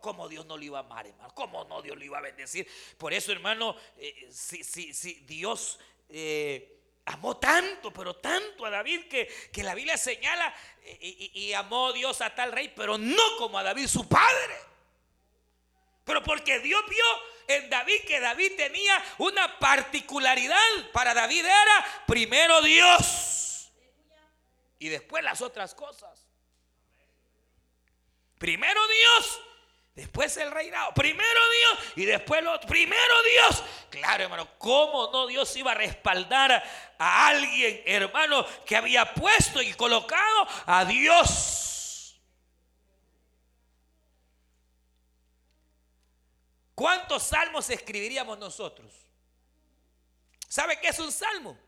¿Cómo 0.00 0.28
Dios 0.28 0.46
no 0.46 0.56
lo 0.56 0.64
iba 0.64 0.78
a 0.78 0.82
amar, 0.82 1.06
hermano? 1.06 1.32
¿Cómo 1.34 1.64
no 1.64 1.82
Dios 1.82 1.96
lo 1.96 2.04
iba 2.04 2.18
a 2.18 2.22
bendecir? 2.22 2.66
Por 2.96 3.12
eso, 3.12 3.30
hermano, 3.32 3.76
eh, 3.98 4.28
si, 4.32 4.64
si, 4.64 5.14
Dios 5.26 5.78
eh, 6.08 6.78
amó 7.04 7.36
tanto, 7.36 7.92
pero 7.92 8.16
tanto 8.16 8.64
a 8.64 8.70
David 8.70 9.06
que, 9.08 9.62
la 9.62 9.74
Biblia 9.74 9.98
señala 9.98 10.54
eh, 10.82 10.98
y, 11.34 11.52
amó 11.52 11.92
Dios 11.92 12.20
a 12.22 12.34
tal 12.34 12.52
rey, 12.52 12.72
pero 12.74 12.96
no 12.96 13.36
como 13.36 13.58
a 13.58 13.62
David 13.62 13.86
su 13.86 14.08
padre. 14.08 14.56
Pero 16.08 16.22
porque 16.22 16.58
Dios 16.60 16.82
vio 16.88 17.04
en 17.48 17.68
David 17.68 18.00
que 18.06 18.18
David 18.18 18.52
tenía 18.56 19.04
una 19.18 19.58
particularidad. 19.58 20.58
Para 20.90 21.12
David 21.12 21.44
era 21.44 22.04
primero 22.06 22.62
Dios 22.62 23.70
y 24.78 24.88
después 24.88 25.22
las 25.22 25.42
otras 25.42 25.74
cosas. 25.74 26.26
Primero 28.38 28.80
Dios 28.88 29.40
Después 29.98 30.36
el 30.36 30.52
reinado. 30.52 30.94
Primero 30.94 31.40
Dios 31.58 31.92
y 31.96 32.04
después 32.04 32.40
lo 32.44 32.60
Primero 32.60 33.14
Dios. 33.24 33.64
Claro, 33.90 34.22
hermano, 34.22 34.48
¿cómo 34.56 35.10
no 35.12 35.26
Dios 35.26 35.56
iba 35.56 35.72
a 35.72 35.74
respaldar 35.74 36.62
a 36.96 37.26
alguien, 37.26 37.82
hermano, 37.84 38.46
que 38.64 38.76
había 38.76 39.12
puesto 39.12 39.60
y 39.60 39.74
colocado 39.74 40.46
a 40.66 40.84
Dios? 40.84 41.77
¿Cuántos 46.78 47.24
salmos 47.24 47.68
escribiríamos 47.70 48.38
nosotros? 48.38 48.94
¿Sabe 50.48 50.80
qué 50.80 50.88
es 50.88 50.98
un 51.00 51.10
salmo? 51.10 51.58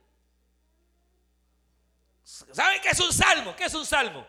¿Sabe 2.22 2.80
qué 2.80 2.90
es 2.90 3.00
un 3.00 3.12
salmo? 3.12 3.56
¿Qué 3.56 3.64
es 3.64 3.74
un 3.74 3.84
salmo? 3.84 4.24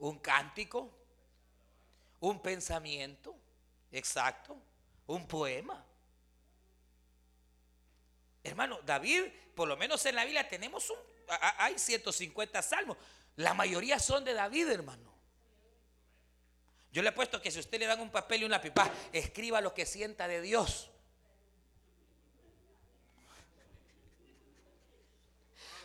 Un 0.00 0.18
cántico 0.18 0.90
un 2.24 2.40
pensamiento, 2.40 3.36
exacto, 3.92 4.56
un 5.06 5.26
poema. 5.28 5.84
Hermano, 8.42 8.80
David, 8.84 9.24
por 9.54 9.68
lo 9.68 9.76
menos 9.76 10.04
en 10.06 10.14
la 10.14 10.24
Biblia 10.24 10.48
tenemos 10.48 10.88
un, 10.90 10.96
hay 11.58 11.78
150 11.78 12.62
salmos. 12.62 12.96
La 13.36 13.54
mayoría 13.54 13.98
son 13.98 14.24
de 14.24 14.32
David, 14.32 14.68
hermano. 14.68 15.13
Yo 16.94 17.02
le 17.02 17.08
he 17.08 17.12
puesto 17.12 17.42
que 17.42 17.50
si 17.50 17.58
usted 17.58 17.80
le 17.80 17.86
dan 17.86 18.00
un 18.00 18.08
papel 18.08 18.42
y 18.42 18.44
una 18.44 18.60
pipa, 18.60 18.88
escriba 19.12 19.60
lo 19.60 19.74
que 19.74 19.84
sienta 19.84 20.28
de 20.28 20.40
Dios. 20.40 20.92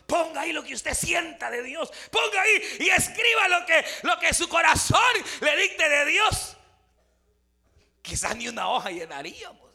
Ponga 0.06 0.42
ahí 0.42 0.52
lo 0.52 0.62
que 0.62 0.72
usted 0.72 0.94
sienta 0.94 1.50
de 1.50 1.64
Dios. 1.64 1.90
Ponga 2.12 2.42
ahí 2.42 2.62
y 2.78 2.90
escriba 2.90 3.48
lo 3.48 3.66
que, 3.66 3.84
lo 4.02 4.20
que 4.20 4.32
su 4.32 4.48
corazón 4.48 5.00
le 5.40 5.56
dicte 5.56 5.88
de 5.88 6.04
Dios. 6.04 6.56
Quizás 8.02 8.36
ni 8.36 8.46
una 8.46 8.70
hoja 8.70 8.92
llenaríamos. 8.92 9.68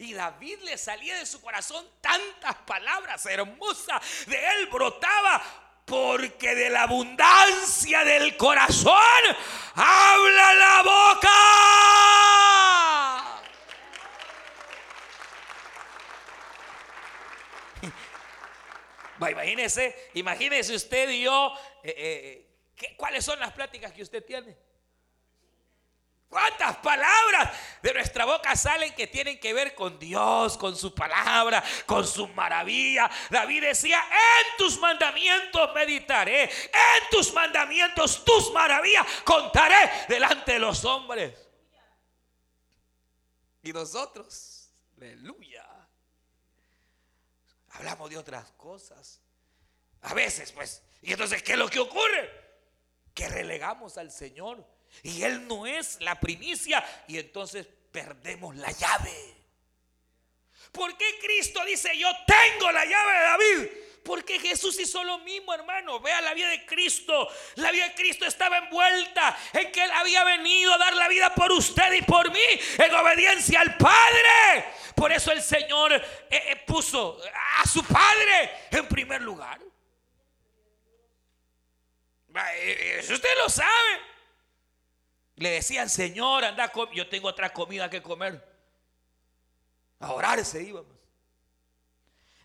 Y 0.00 0.14
David 0.14 0.62
le 0.62 0.76
salía 0.76 1.16
de 1.16 1.26
su 1.26 1.40
corazón 1.40 1.88
tantas 2.00 2.56
palabras 2.66 3.24
hermosas. 3.26 4.02
De 4.26 4.36
él 4.36 4.66
brotaba 4.66 5.63
porque 5.84 6.54
de 6.54 6.70
la 6.70 6.84
abundancia 6.84 8.04
del 8.04 8.36
corazón 8.36 8.94
habla 9.74 10.54
la 10.54 10.82
boca. 10.82 11.30
imagínese, 19.30 20.10
imagínese 20.14 20.74
usted 20.74 21.10
y 21.10 21.22
yo, 21.22 21.52
eh, 21.82 22.46
eh, 22.76 22.94
¿cuáles 22.96 23.24
son 23.24 23.38
las 23.38 23.52
pláticas 23.52 23.92
que 23.92 24.02
usted 24.02 24.24
tiene? 24.24 24.56
¿Cuántas 26.34 26.78
palabras 26.78 27.56
de 27.80 27.94
nuestra 27.94 28.24
boca 28.24 28.56
salen 28.56 28.92
que 28.96 29.06
tienen 29.06 29.38
que 29.38 29.54
ver 29.54 29.72
con 29.72 30.00
Dios, 30.00 30.58
con 30.58 30.74
su 30.74 30.92
palabra, 30.92 31.62
con 31.86 32.04
su 32.04 32.26
maravilla? 32.26 33.08
David 33.30 33.62
decía, 33.62 34.00
en 34.00 34.56
tus 34.56 34.80
mandamientos 34.80 35.72
meditaré, 35.72 36.42
en 36.42 37.08
tus 37.08 37.32
mandamientos 37.32 38.24
tus 38.24 38.50
maravillas 38.50 39.06
contaré 39.22 39.76
delante 40.08 40.54
de 40.54 40.58
los 40.58 40.84
hombres. 40.84 41.38
Y 43.62 43.72
nosotros, 43.72 44.72
aleluya. 44.96 45.64
Hablamos 47.74 48.10
de 48.10 48.18
otras 48.18 48.50
cosas. 48.56 49.20
A 50.02 50.14
veces, 50.14 50.50
pues. 50.50 50.82
Y 51.00 51.12
entonces, 51.12 51.44
¿qué 51.44 51.52
es 51.52 51.58
lo 51.58 51.68
que 51.68 51.78
ocurre? 51.78 52.28
Que 53.14 53.28
relegamos 53.28 53.98
al 53.98 54.10
Señor. 54.10 54.73
Y 55.02 55.22
Él 55.22 55.46
no 55.46 55.66
es 55.66 56.00
la 56.00 56.18
primicia. 56.18 56.84
Y 57.08 57.18
entonces 57.18 57.66
perdemos 57.90 58.56
la 58.56 58.70
llave. 58.70 59.34
¿Por 60.72 60.96
qué 60.96 61.18
Cristo 61.20 61.64
dice, 61.64 61.96
yo 61.96 62.08
tengo 62.26 62.72
la 62.72 62.84
llave 62.84 63.12
de 63.12 63.20
David? 63.20 63.70
Porque 64.04 64.38
Jesús 64.38 64.78
hizo 64.78 65.02
lo 65.02 65.18
mismo, 65.20 65.54
hermano. 65.54 65.98
Vea 66.00 66.20
la 66.20 66.34
vida 66.34 66.48
de 66.48 66.66
Cristo. 66.66 67.28
La 67.54 67.70
vida 67.70 67.88
de 67.88 67.94
Cristo 67.94 68.26
estaba 68.26 68.58
envuelta 68.58 69.36
en 69.52 69.72
que 69.72 69.82
Él 69.82 69.90
había 69.92 70.24
venido 70.24 70.74
a 70.74 70.78
dar 70.78 70.94
la 70.94 71.08
vida 71.08 71.34
por 71.34 71.50
usted 71.52 71.92
y 71.92 72.02
por 72.02 72.30
mí 72.30 72.44
en 72.78 72.94
obediencia 72.94 73.60
al 73.60 73.76
Padre. 73.78 74.64
Por 74.94 75.10
eso 75.10 75.32
el 75.32 75.42
Señor 75.42 75.92
eh, 75.92 76.02
eh, 76.30 76.56
puso 76.66 77.18
a 77.62 77.66
su 77.66 77.82
Padre 77.84 78.50
en 78.70 78.86
primer 78.88 79.22
lugar. 79.22 79.58
Eh, 82.56 82.96
eso 82.98 83.14
usted 83.14 83.36
lo 83.38 83.48
sabe. 83.48 84.13
Le 85.36 85.50
decían, 85.50 85.88
Señor, 85.88 86.44
anda, 86.44 86.72
yo 86.92 87.08
tengo 87.08 87.28
otra 87.28 87.52
comida 87.52 87.90
que 87.90 88.02
comer. 88.02 88.52
A 90.00 90.12
orar 90.12 90.44
se 90.44 90.62
iba. 90.62 90.82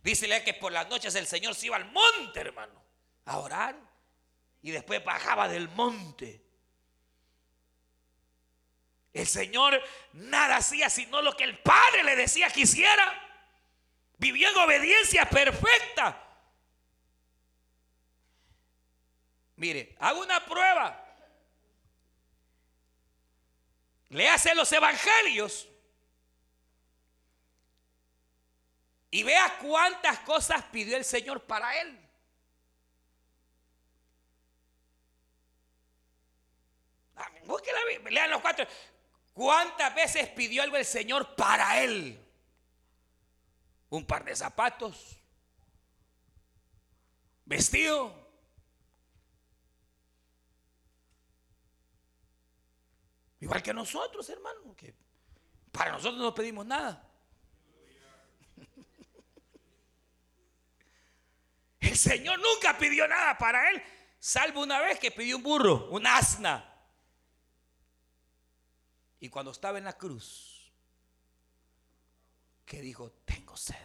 Dícele 0.02 0.44
que 0.44 0.54
por 0.54 0.72
las 0.72 0.88
noches 0.90 1.14
el 1.16 1.28
Señor 1.28 1.56
se 1.56 1.68
iba 1.68 1.76
al 1.76 1.92
monte, 1.92 2.40
hermano, 2.40 2.82
a 3.26 3.38
orar. 3.38 3.76
Y 4.62 4.72
después 4.72 5.04
bajaba 5.04 5.48
del 5.48 5.70
monte. 5.70 6.44
El 9.14 9.28
Señor 9.28 9.82
nada 10.14 10.58
hacía 10.58 10.90
sino 10.90 11.22
lo 11.22 11.36
que 11.36 11.44
el 11.44 11.60
Padre 11.60 12.04
le 12.04 12.16
decía 12.16 12.50
que 12.50 12.62
hiciera. 12.62 13.28
Vivía 14.18 14.50
en 14.50 14.58
obediencia 14.58 15.30
perfecta. 15.30 16.26
Mire, 19.56 19.96
hago 20.00 20.22
una 20.22 20.46
prueba. 20.46 21.09
Léase 24.10 24.56
los 24.56 24.72
evangelios 24.72 25.70
Y 29.12 29.24
vea 29.24 29.58
cuántas 29.60 30.20
cosas 30.20 30.64
pidió 30.66 30.96
el 30.96 31.04
Señor 31.06 31.44
para 31.46 31.82
él. 31.82 32.00
Ah, 37.16 37.30
lean 38.10 38.30
los 38.30 38.42
cuatro. 38.42 38.68
¿Cuántas 39.34 39.96
veces 39.96 40.28
pidió 40.30 40.62
algo 40.62 40.78
el 40.78 40.86
Señor 40.86 41.36
para 41.36 41.82
él? 41.82 42.24
Un 43.90 44.06
par 44.06 44.24
de 44.24 44.36
zapatos, 44.36 45.18
vestido. 47.46 48.19
Igual 53.42 53.64
que 53.64 53.74
nosotros, 53.74 54.30
hermano, 54.30 54.76
que 54.76 54.94
para 55.72 55.92
nosotros 55.94 56.20
no 56.22 56.34
pedimos 56.34 56.66
nada. 56.66 57.06
El 61.80 61.96
Señor 61.96 62.40
nunca 62.40 62.78
pidió 62.78 63.08
nada 63.08 63.38
para 63.38 63.72
él, 63.72 63.82
salvo 64.20 64.62
una 64.62 64.82
vez 64.82 65.00
que 65.00 65.12
pidió 65.12 65.38
un 65.38 65.44
burro, 65.44 65.90
un 65.92 66.06
asna. 66.06 66.66
Y 69.22 69.30
cuando 69.30 69.52
estaba 69.52 69.78
en 69.78 69.86
la 69.86 69.98
cruz, 69.98 70.72
que 72.66 72.82
dijo, 72.82 73.12
tengo 73.26 73.56
sed. 73.58 73.76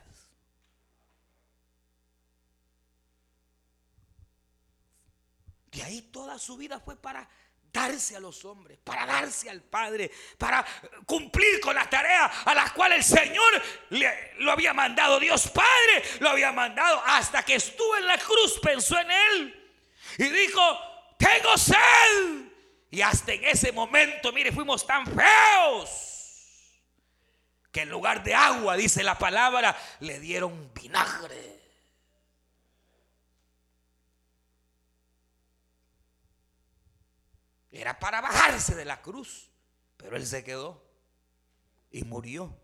De 5.70 5.82
ahí 5.82 6.02
toda 6.02 6.38
su 6.38 6.56
vida 6.56 6.78
fue 6.78 6.96
para 6.96 7.28
darse 7.74 8.14
a 8.14 8.20
los 8.20 8.44
hombres, 8.44 8.78
para 8.84 9.04
darse 9.04 9.50
al 9.50 9.60
Padre, 9.60 10.08
para 10.38 10.64
cumplir 11.04 11.60
con 11.60 11.74
las 11.74 11.90
tareas 11.90 12.30
a 12.44 12.54
las 12.54 12.70
cuales 12.70 12.98
el 13.10 13.18
Señor 13.18 13.62
lo 14.38 14.52
había 14.52 14.72
mandado. 14.72 15.18
Dios 15.18 15.48
Padre 15.48 16.02
lo 16.20 16.30
había 16.30 16.52
mandado 16.52 17.02
hasta 17.04 17.42
que 17.42 17.56
estuvo 17.56 17.96
en 17.96 18.06
la 18.06 18.16
cruz, 18.16 18.60
pensó 18.62 18.96
en 19.00 19.10
Él 19.10 19.74
y 20.18 20.24
dijo, 20.24 20.78
tengo 21.18 21.58
sed. 21.58 22.44
Y 22.92 23.02
hasta 23.02 23.32
en 23.32 23.44
ese 23.44 23.72
momento, 23.72 24.32
mire, 24.32 24.52
fuimos 24.52 24.86
tan 24.86 25.04
feos 25.04 26.12
que 27.72 27.80
en 27.80 27.90
lugar 27.90 28.22
de 28.22 28.34
agua, 28.34 28.76
dice 28.76 29.02
la 29.02 29.18
palabra, 29.18 29.76
le 29.98 30.20
dieron 30.20 30.72
vinagre. 30.72 31.63
Era 37.84 37.98
para 37.98 38.22
bajarse 38.22 38.74
de 38.74 38.86
la 38.86 39.02
cruz, 39.02 39.50
pero 39.98 40.16
él 40.16 40.26
se 40.26 40.42
quedó 40.42 40.82
y 41.90 42.02
murió. 42.04 42.58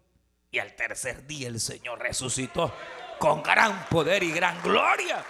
Y 0.51 0.59
al 0.59 0.75
tercer 0.75 1.27
día 1.27 1.49
el 1.49 1.61
Señor 1.61 1.99
resucitó 1.99 2.75
con 3.19 3.43
gran 3.43 3.85
poder 3.91 4.23
y 4.23 4.33
gran 4.33 4.63
gloria. 4.63 5.23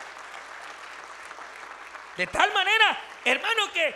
De 2.17 2.25
tal 2.29 2.55
manera, 2.55 3.01
hermano, 3.25 3.73
que 3.73 3.93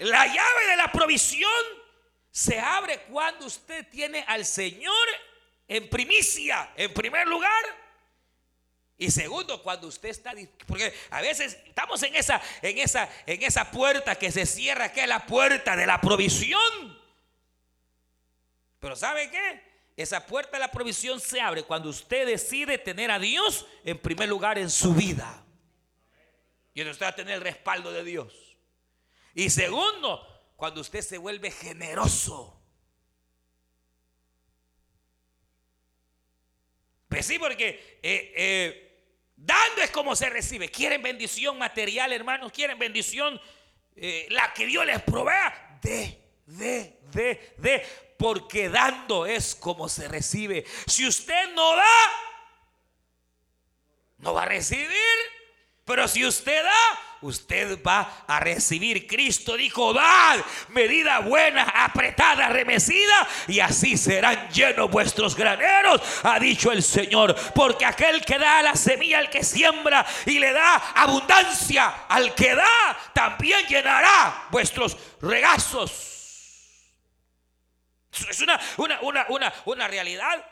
la 0.00 0.26
llave 0.26 0.66
de 0.70 0.76
la 0.76 0.90
provisión 0.90 1.62
se 2.32 2.58
abre 2.58 3.04
cuando 3.04 3.46
usted 3.46 3.88
tiene 3.90 4.24
al 4.26 4.44
Señor 4.44 5.06
en 5.68 5.88
primicia, 5.88 6.72
en 6.74 6.92
primer 6.92 7.28
lugar. 7.28 7.62
Y 9.02 9.10
segundo, 9.10 9.60
cuando 9.64 9.88
usted 9.88 10.10
está, 10.10 10.32
porque 10.64 10.94
a 11.10 11.20
veces 11.20 11.58
estamos 11.66 12.00
en 12.04 12.14
esa, 12.14 12.40
en 12.62 12.78
esa, 12.78 13.10
en 13.26 13.42
esa 13.42 13.68
puerta 13.68 14.14
que 14.14 14.30
se 14.30 14.46
cierra, 14.46 14.92
que 14.92 15.00
es 15.00 15.08
la 15.08 15.26
puerta 15.26 15.74
de 15.74 15.86
la 15.86 16.00
provisión. 16.00 16.62
Pero 18.78 18.94
¿sabe 18.94 19.28
qué? 19.28 19.60
Esa 19.96 20.24
puerta 20.24 20.52
de 20.52 20.60
la 20.60 20.70
provisión 20.70 21.18
se 21.18 21.40
abre 21.40 21.64
cuando 21.64 21.88
usted 21.88 22.28
decide 22.28 22.78
tener 22.78 23.10
a 23.10 23.18
Dios 23.18 23.66
en 23.82 23.98
primer 23.98 24.28
lugar 24.28 24.56
en 24.56 24.70
su 24.70 24.94
vida. 24.94 25.44
Y 26.72 26.82
entonces 26.82 26.92
usted 26.92 27.06
va 27.06 27.10
a 27.10 27.16
tener 27.16 27.34
el 27.34 27.40
respaldo 27.40 27.90
de 27.90 28.04
Dios. 28.04 28.56
Y 29.34 29.50
segundo, 29.50 30.24
cuando 30.54 30.80
usted 30.80 31.00
se 31.00 31.18
vuelve 31.18 31.50
generoso. 31.50 32.56
Pues 37.08 37.26
sí, 37.26 37.40
porque 37.40 37.98
eh, 38.00 38.32
eh, 38.36 38.91
dando 39.44 39.82
es 39.82 39.90
como 39.90 40.14
se 40.16 40.30
recibe. 40.30 40.70
¿Quieren 40.70 41.02
bendición 41.02 41.58
material, 41.58 42.12
hermanos? 42.12 42.52
¿Quieren 42.52 42.78
bendición? 42.78 43.40
Eh, 43.96 44.26
la 44.30 44.52
que 44.54 44.66
Dios 44.66 44.86
les 44.86 45.02
provea. 45.02 45.78
De, 45.82 46.18
de, 46.46 47.00
de, 47.12 47.54
de. 47.58 47.86
Porque 48.16 48.68
dando 48.68 49.26
es 49.26 49.54
como 49.54 49.88
se 49.88 50.08
recibe. 50.08 50.64
Si 50.86 51.06
usted 51.06 51.54
no 51.54 51.76
da, 51.76 51.82
no 54.18 54.32
va 54.34 54.44
a 54.44 54.46
recibir. 54.46 54.88
Pero 55.84 56.06
si 56.06 56.24
usted 56.24 56.62
da, 56.62 57.00
usted 57.22 57.82
va 57.82 58.24
a 58.26 58.40
recibir. 58.40 59.06
Cristo 59.06 59.56
dijo, 59.56 59.92
dad 59.92 60.38
medida 60.68 61.20
buena, 61.20 61.62
apretada, 61.62 62.48
remecida, 62.48 63.28
y 63.48 63.60
así 63.60 63.96
serán 63.96 64.48
llenos 64.50 64.90
vuestros 64.90 65.34
graneros, 65.34 66.00
ha 66.22 66.38
dicho 66.38 66.70
el 66.70 66.82
Señor. 66.82 67.34
Porque 67.54 67.84
aquel 67.84 68.24
que 68.24 68.38
da 68.38 68.62
la 68.62 68.74
semilla 68.74 69.18
al 69.18 69.30
que 69.30 69.42
siembra 69.42 70.04
y 70.26 70.38
le 70.38 70.52
da 70.52 70.74
abundancia 70.94 72.04
al 72.08 72.34
que 72.34 72.54
da, 72.54 72.98
también 73.14 73.66
llenará 73.66 74.46
vuestros 74.50 74.96
regazos. 75.20 76.10
Es 78.28 78.40
una, 78.40 78.60
una, 78.76 79.00
una, 79.00 79.26
una, 79.28 79.52
una 79.64 79.88
realidad. 79.88 80.44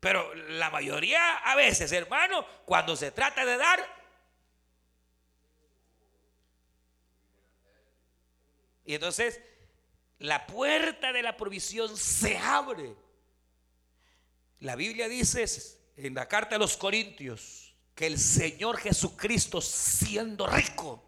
Pero 0.00 0.32
la 0.34 0.70
mayoría 0.70 1.38
a 1.38 1.56
veces, 1.56 1.90
hermano, 1.92 2.46
cuando 2.64 2.96
se 2.96 3.10
trata 3.10 3.44
de 3.44 3.56
dar, 3.56 3.97
y 8.88 8.94
entonces 8.94 9.38
la 10.18 10.46
puerta 10.46 11.12
de 11.12 11.22
la 11.22 11.36
provisión 11.36 11.94
se 11.94 12.38
abre. 12.38 12.96
La 14.60 14.76
Biblia 14.76 15.08
dice 15.08 15.44
en 15.98 16.14
la 16.14 16.26
carta 16.26 16.56
a 16.56 16.58
los 16.58 16.78
Corintios 16.78 17.74
que 17.94 18.06
el 18.06 18.18
Señor 18.18 18.78
Jesucristo 18.78 19.60
siendo 19.60 20.46
rico, 20.46 21.04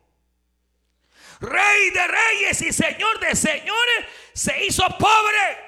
Rey 1.40 1.90
de 1.94 2.06
reyes 2.06 2.60
y 2.60 2.70
Señor 2.70 3.18
de 3.18 3.34
señores, 3.34 4.06
se 4.34 4.62
hizo 4.66 4.84
pobre 4.98 5.58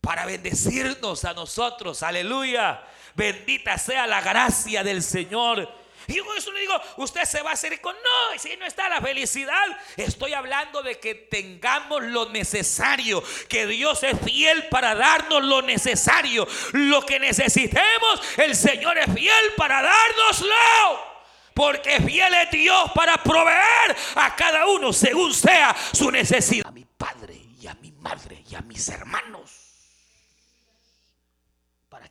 para 0.00 0.26
bendecirnos 0.26 1.24
a 1.24 1.34
nosotros. 1.34 2.02
Aleluya. 2.02 2.84
Bendita 3.14 3.78
sea 3.78 4.08
la 4.08 4.20
gracia 4.20 4.82
del 4.82 5.04
Señor. 5.04 5.83
Y 6.06 6.18
con 6.18 6.36
eso 6.36 6.52
le 6.52 6.60
digo, 6.60 6.80
usted 6.96 7.24
se 7.24 7.42
va 7.42 7.50
a 7.50 7.52
hacer 7.54 7.80
con 7.80 7.94
no, 7.94 8.38
si 8.38 8.56
no 8.56 8.66
está 8.66 8.88
la 8.88 9.00
felicidad, 9.00 9.64
estoy 9.96 10.32
hablando 10.32 10.82
de 10.82 10.98
que 10.98 11.14
tengamos 11.14 12.02
lo 12.02 12.28
necesario, 12.30 13.22
que 13.48 13.66
Dios 13.66 14.02
es 14.02 14.18
fiel 14.20 14.68
para 14.68 14.94
darnos 14.94 15.42
lo 15.42 15.62
necesario, 15.62 16.46
lo 16.72 17.04
que 17.04 17.18
necesitemos, 17.18 18.22
el 18.36 18.54
Señor 18.54 18.98
es 18.98 19.12
fiel 19.14 19.52
para 19.56 19.82
dárnoslo. 19.82 21.14
Porque 21.54 22.00
fiel 22.00 22.34
es 22.34 22.50
Dios 22.50 22.90
para 22.96 23.16
proveer 23.22 23.96
a 24.16 24.34
cada 24.34 24.66
uno 24.66 24.92
según 24.92 25.32
sea 25.32 25.74
su 25.92 26.10
necesidad. 26.10 26.66
A 26.66 26.72
mi 26.72 26.84
padre 26.84 27.34
y 27.60 27.68
a 27.68 27.74
mi 27.74 27.92
madre 27.92 28.42
y 28.50 28.56
a 28.56 28.60
mis 28.62 28.88
hermanos 28.88 29.64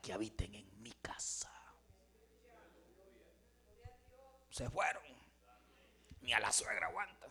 que 0.03 0.12
habiten 0.12 0.53
en 0.53 0.84
mi 0.84 0.91
casa. 1.01 1.49
Fueron. 4.69 5.04
Ni 6.21 6.34
a 6.34 6.39
la 6.39 6.52
suegra 6.52 6.88
aguanta. 6.88 7.28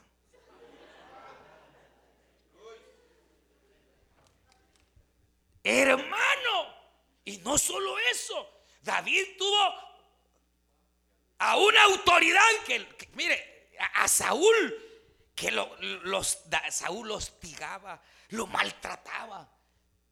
Hermano. 5.65 6.83
Y 7.25 7.39
no 7.39 7.57
solo 7.57 7.97
eso. 8.11 8.65
David 8.83 9.37
tuvo 9.39 9.93
a 11.39 11.57
una 11.57 11.83
autoridad 11.85 12.43
que, 12.67 12.87
mire, 13.15 13.69
a, 13.95 14.09
Saúl, 14.09 15.31
que 15.35 15.51
lo, 15.51 15.77
los, 15.81 16.45
Saúl 16.71 17.11
hostigaba, 17.11 18.01
lo 18.31 18.47
maltrataba. 18.47 19.49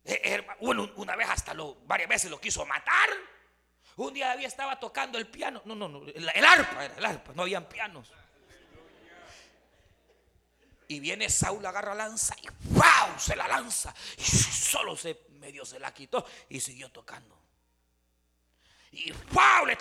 Eh, 0.04 0.46
bueno, 0.60 0.90
una 0.96 1.14
vez 1.16 1.28
hasta 1.28 1.52
lo, 1.52 1.76
varias 1.82 2.08
veces 2.08 2.30
lo 2.30 2.40
quiso 2.40 2.64
matar. 2.64 3.10
Un 3.96 4.14
día 4.14 4.28
David 4.28 4.46
estaba 4.46 4.78
tocando 4.78 5.18
el 5.18 5.26
piano. 5.28 5.62
No, 5.64 5.74
no, 5.74 5.88
no. 5.88 6.06
El, 6.06 6.28
arpa 6.28 6.84
era 6.84 6.96
el 6.96 7.04
arpa. 7.04 7.32
No 7.34 7.42
habían 7.42 7.68
pianos. 7.68 8.12
Y 10.88 10.98
viene 10.98 11.28
Saúl, 11.30 11.64
agarra 11.64 11.94
lanza 11.94 12.34
y 12.42 12.48
¡wow! 12.70 13.18
Se 13.18 13.36
la 13.36 13.46
lanza. 13.46 13.94
Y 14.18 14.22
solo 14.22 14.96
se 14.96 15.26
medio 15.38 15.64
se 15.64 15.78
la 15.78 15.94
quitó 15.94 16.26
y 16.48 16.60
siguió 16.60 16.90
tocando. 16.90 17.38
Y 18.92 19.12
¡wow! 19.12 19.66
Le, 19.66 19.78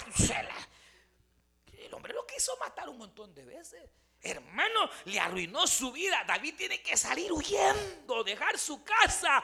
el 1.86 1.94
hombre 1.94 2.14
lo 2.14 2.26
quiso 2.28 2.56
matar 2.58 2.90
un 2.90 2.98
montón 2.98 3.34
de 3.34 3.44
veces. 3.44 3.90
Hermano, 4.22 4.90
le 5.06 5.20
arruinó 5.20 5.66
su 5.66 5.92
vida. 5.92 6.24
David 6.28 6.56
tiene 6.58 6.82
que 6.82 6.96
salir 6.96 7.32
huyendo, 7.32 8.24
dejar 8.24 8.60
su 8.60 8.84
casa 8.84 9.44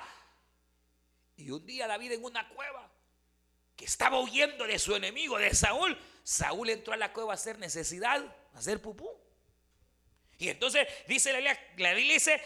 y 1.37 1.51
un 1.51 1.65
día 1.65 1.87
David 1.87 2.13
en 2.13 2.23
una 2.23 2.47
cueva, 2.49 2.89
que 3.75 3.85
estaba 3.85 4.19
huyendo 4.19 4.65
de 4.65 4.79
su 4.79 4.95
enemigo, 4.95 5.37
de 5.37 5.53
Saúl, 5.53 5.97
Saúl 6.23 6.69
entró 6.69 6.93
a 6.93 6.97
la 6.97 7.13
cueva 7.13 7.33
a 7.33 7.35
hacer 7.35 7.59
necesidad, 7.59 8.23
a 8.53 8.57
hacer 8.57 8.81
pupú. 8.81 9.09
Y 10.37 10.49
entonces 10.49 10.87
dice 11.07 11.31
la 11.31 11.37
Biblia, 11.37 11.73
la 11.77 11.93
dice, 11.93 12.41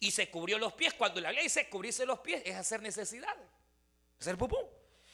y 0.00 0.10
se 0.10 0.30
cubrió 0.30 0.58
los 0.58 0.72
pies. 0.74 0.94
Cuando 0.94 1.20
la 1.20 1.30
Biblia 1.30 1.44
dice 1.44 1.68
cubrirse 1.68 2.06
los 2.06 2.20
pies 2.20 2.42
es 2.44 2.54
hacer 2.54 2.82
necesidad, 2.82 3.36
hacer 4.18 4.36
pupú. 4.36 4.58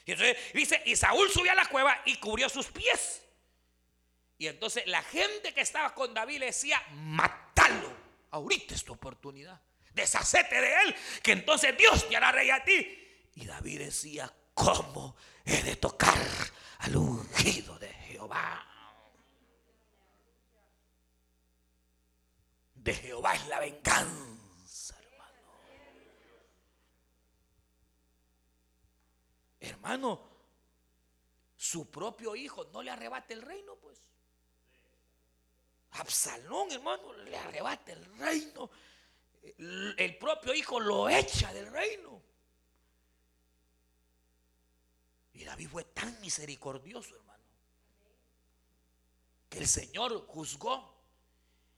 Y 0.04 0.12
entonces 0.12 0.36
dice, 0.52 0.82
y 0.84 0.96
Saúl 0.96 1.30
subió 1.30 1.52
a 1.52 1.56
la 1.56 1.66
cueva 1.66 2.02
y 2.04 2.16
cubrió 2.16 2.48
sus 2.48 2.66
pies. 2.66 3.22
Y 4.38 4.48
entonces 4.48 4.86
la 4.86 5.02
gente 5.02 5.54
que 5.54 5.60
estaba 5.60 5.94
con 5.94 6.12
David 6.12 6.40
le 6.40 6.46
decía, 6.46 6.82
matalo, 6.90 7.96
ahorita 8.30 8.74
es 8.74 8.84
tu 8.84 8.92
oportunidad 8.92 9.60
deshacete 9.94 10.60
de 10.60 10.72
él, 10.82 10.96
que 11.22 11.32
entonces 11.32 11.76
Dios 11.76 12.08
te 12.08 12.16
hará 12.16 12.32
rey 12.32 12.50
a 12.50 12.64
ti. 12.64 12.98
Y 13.34 13.46
David 13.46 13.80
decía, 13.80 14.32
¿cómo 14.54 15.16
he 15.44 15.62
de 15.62 15.76
tocar 15.76 16.18
al 16.78 16.96
ungido 16.96 17.78
de 17.78 17.88
Jehová? 17.88 18.66
De 22.74 22.94
Jehová 22.94 23.34
es 23.34 23.46
la 23.48 23.60
venganza, 23.60 24.98
hermano. 24.98 25.52
Hermano, 29.60 30.30
su 31.56 31.90
propio 31.90 32.34
hijo 32.34 32.64
no 32.72 32.82
le 32.82 32.90
arrebate 32.90 33.34
el 33.34 33.42
reino, 33.42 33.76
pues. 33.76 33.98
Absalón, 35.92 36.72
hermano, 36.72 37.12
le 37.12 37.36
arrebate 37.36 37.92
el 37.92 38.04
reino 38.18 38.70
el 39.42 40.16
propio 40.18 40.54
hijo 40.54 40.78
lo 40.78 41.08
echa 41.08 41.52
del 41.52 41.70
reino. 41.70 42.22
Y 45.34 45.44
David 45.44 45.68
fue 45.68 45.84
tan 45.84 46.20
misericordioso, 46.20 47.14
hermano, 47.14 47.44
que 49.48 49.58
el 49.58 49.66
Señor 49.66 50.26
juzgó 50.26 50.92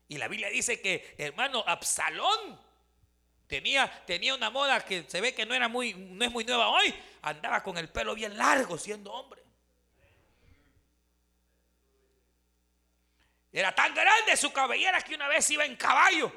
Y 0.09 0.18
la 0.18 0.28
Biblia 0.28 0.48
dice 0.48 0.80
que, 0.80 1.14
hermano, 1.18 1.64
Absalón 1.66 2.61
tenía, 3.46 4.05
tenía 4.07 4.34
una 4.34 4.50
moda 4.50 4.84
que 4.84 5.05
se 5.09 5.20
ve 5.20 5.34
que 5.34 5.46
no, 5.46 5.55
era 5.55 5.68
muy, 5.68 5.94
no 5.94 6.24
es 6.24 6.30
muy 6.30 6.44
nueva 6.44 6.68
hoy. 6.68 6.94
Andaba 7.22 7.62
con 7.62 7.78
el 7.78 7.88
pelo 7.88 8.14
bien 8.14 8.36
largo 8.36 8.76
siendo 8.76 9.12
hombre. 9.12 9.42
Era 13.50 13.72
tan 13.72 13.94
grande 13.94 14.36
su 14.36 14.52
cabellera 14.52 15.00
que 15.00 15.14
una 15.14 15.28
vez 15.28 15.48
iba 15.50 15.64
en 15.64 15.76
caballo 15.76 16.32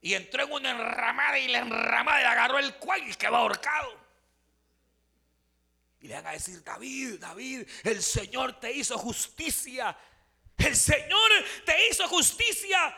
y 0.00 0.14
entró 0.14 0.44
en 0.44 0.52
una 0.52 0.70
enramada 0.70 1.38
y 1.38 1.48
la 1.48 1.58
enramada 1.58 2.18
le 2.18 2.26
agarró 2.26 2.58
el 2.58 2.74
cuello 2.76 3.08
y 3.08 3.14
quedó 3.14 3.36
ahorcado. 3.36 4.01
Y 6.02 6.08
le 6.08 6.14
van 6.14 6.26
a 6.26 6.32
decir, 6.32 6.62
David, 6.64 7.20
David, 7.20 7.66
el 7.84 8.02
Señor 8.02 8.58
te 8.58 8.72
hizo 8.72 8.98
justicia. 8.98 9.96
El 10.58 10.74
Señor 10.76 11.30
te 11.64 11.88
hizo 11.88 12.08
justicia 12.08 12.96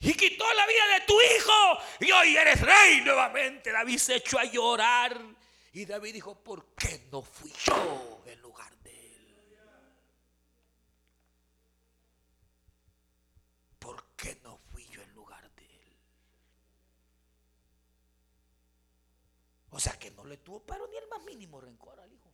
y 0.00 0.12
quitó 0.14 0.44
la 0.52 0.66
vida 0.66 0.98
de 0.98 1.06
tu 1.06 1.14
hijo. 1.20 1.78
Y 2.00 2.12
hoy 2.12 2.36
eres 2.36 2.60
rey 2.60 3.00
nuevamente. 3.00 3.72
David 3.72 3.96
se 3.96 4.16
echó 4.16 4.38
a 4.38 4.44
llorar. 4.44 5.18
Y 5.72 5.86
David 5.86 6.12
dijo, 6.12 6.34
¿por 6.42 6.74
qué 6.74 7.08
no 7.10 7.22
fui 7.22 7.50
yo 7.64 8.22
en 8.26 8.40
lugar 8.42 8.76
de 8.78 8.90
él? 8.90 9.58
¿Por 13.78 14.04
qué 14.14 14.38
no 14.42 14.58
fui 14.70 14.86
yo 14.88 15.00
en 15.00 15.14
lugar 15.14 15.50
de 15.54 15.64
él? 15.64 15.96
O 19.70 19.80
sea 19.80 19.98
que 19.98 20.10
no 20.10 20.24
le 20.26 20.36
tuvo 20.36 20.62
pero 20.66 20.86
ni 20.88 20.98
el 20.98 21.08
más 21.08 21.22
mínimo 21.22 21.58
rencor 21.60 21.98
al 21.98 22.12
hijo. 22.12 22.31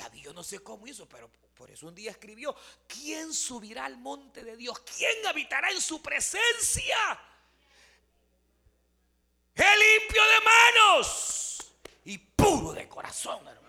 David 0.00 0.22
yo 0.22 0.32
no 0.32 0.42
sé 0.42 0.60
cómo 0.60 0.86
hizo, 0.86 1.06
pero 1.06 1.30
por 1.54 1.70
eso 1.70 1.86
un 1.86 1.94
día 1.94 2.10
escribió, 2.10 2.56
¿quién 2.86 3.34
subirá 3.34 3.84
al 3.84 3.98
monte 3.98 4.42
de 4.42 4.56
Dios? 4.56 4.80
¿Quién 4.80 5.26
habitará 5.26 5.70
en 5.70 5.80
su 5.80 6.00
presencia? 6.00 6.96
El 9.54 9.78
limpio 9.78 10.22
de 10.22 10.40
manos 10.40 11.58
y 12.04 12.16
puro 12.16 12.72
de 12.72 12.88
corazón, 12.88 13.46
hermano. 13.46 13.68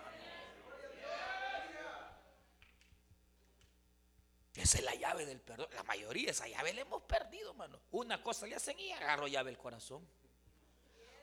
Esa 4.54 4.78
es 4.78 4.84
la 4.84 4.94
llave 4.94 5.26
del 5.26 5.40
perdón. 5.40 5.68
La 5.74 5.82
mayoría 5.82 6.30
esa 6.30 6.48
llave 6.48 6.72
la 6.72 6.82
hemos 6.82 7.02
perdido, 7.02 7.50
hermano. 7.50 7.78
Una 7.90 8.22
cosa 8.22 8.46
le 8.46 8.54
hacen 8.54 8.78
y 8.78 8.90
agarro 8.92 9.26
llave 9.26 9.50
el 9.50 9.58
corazón. 9.58 10.06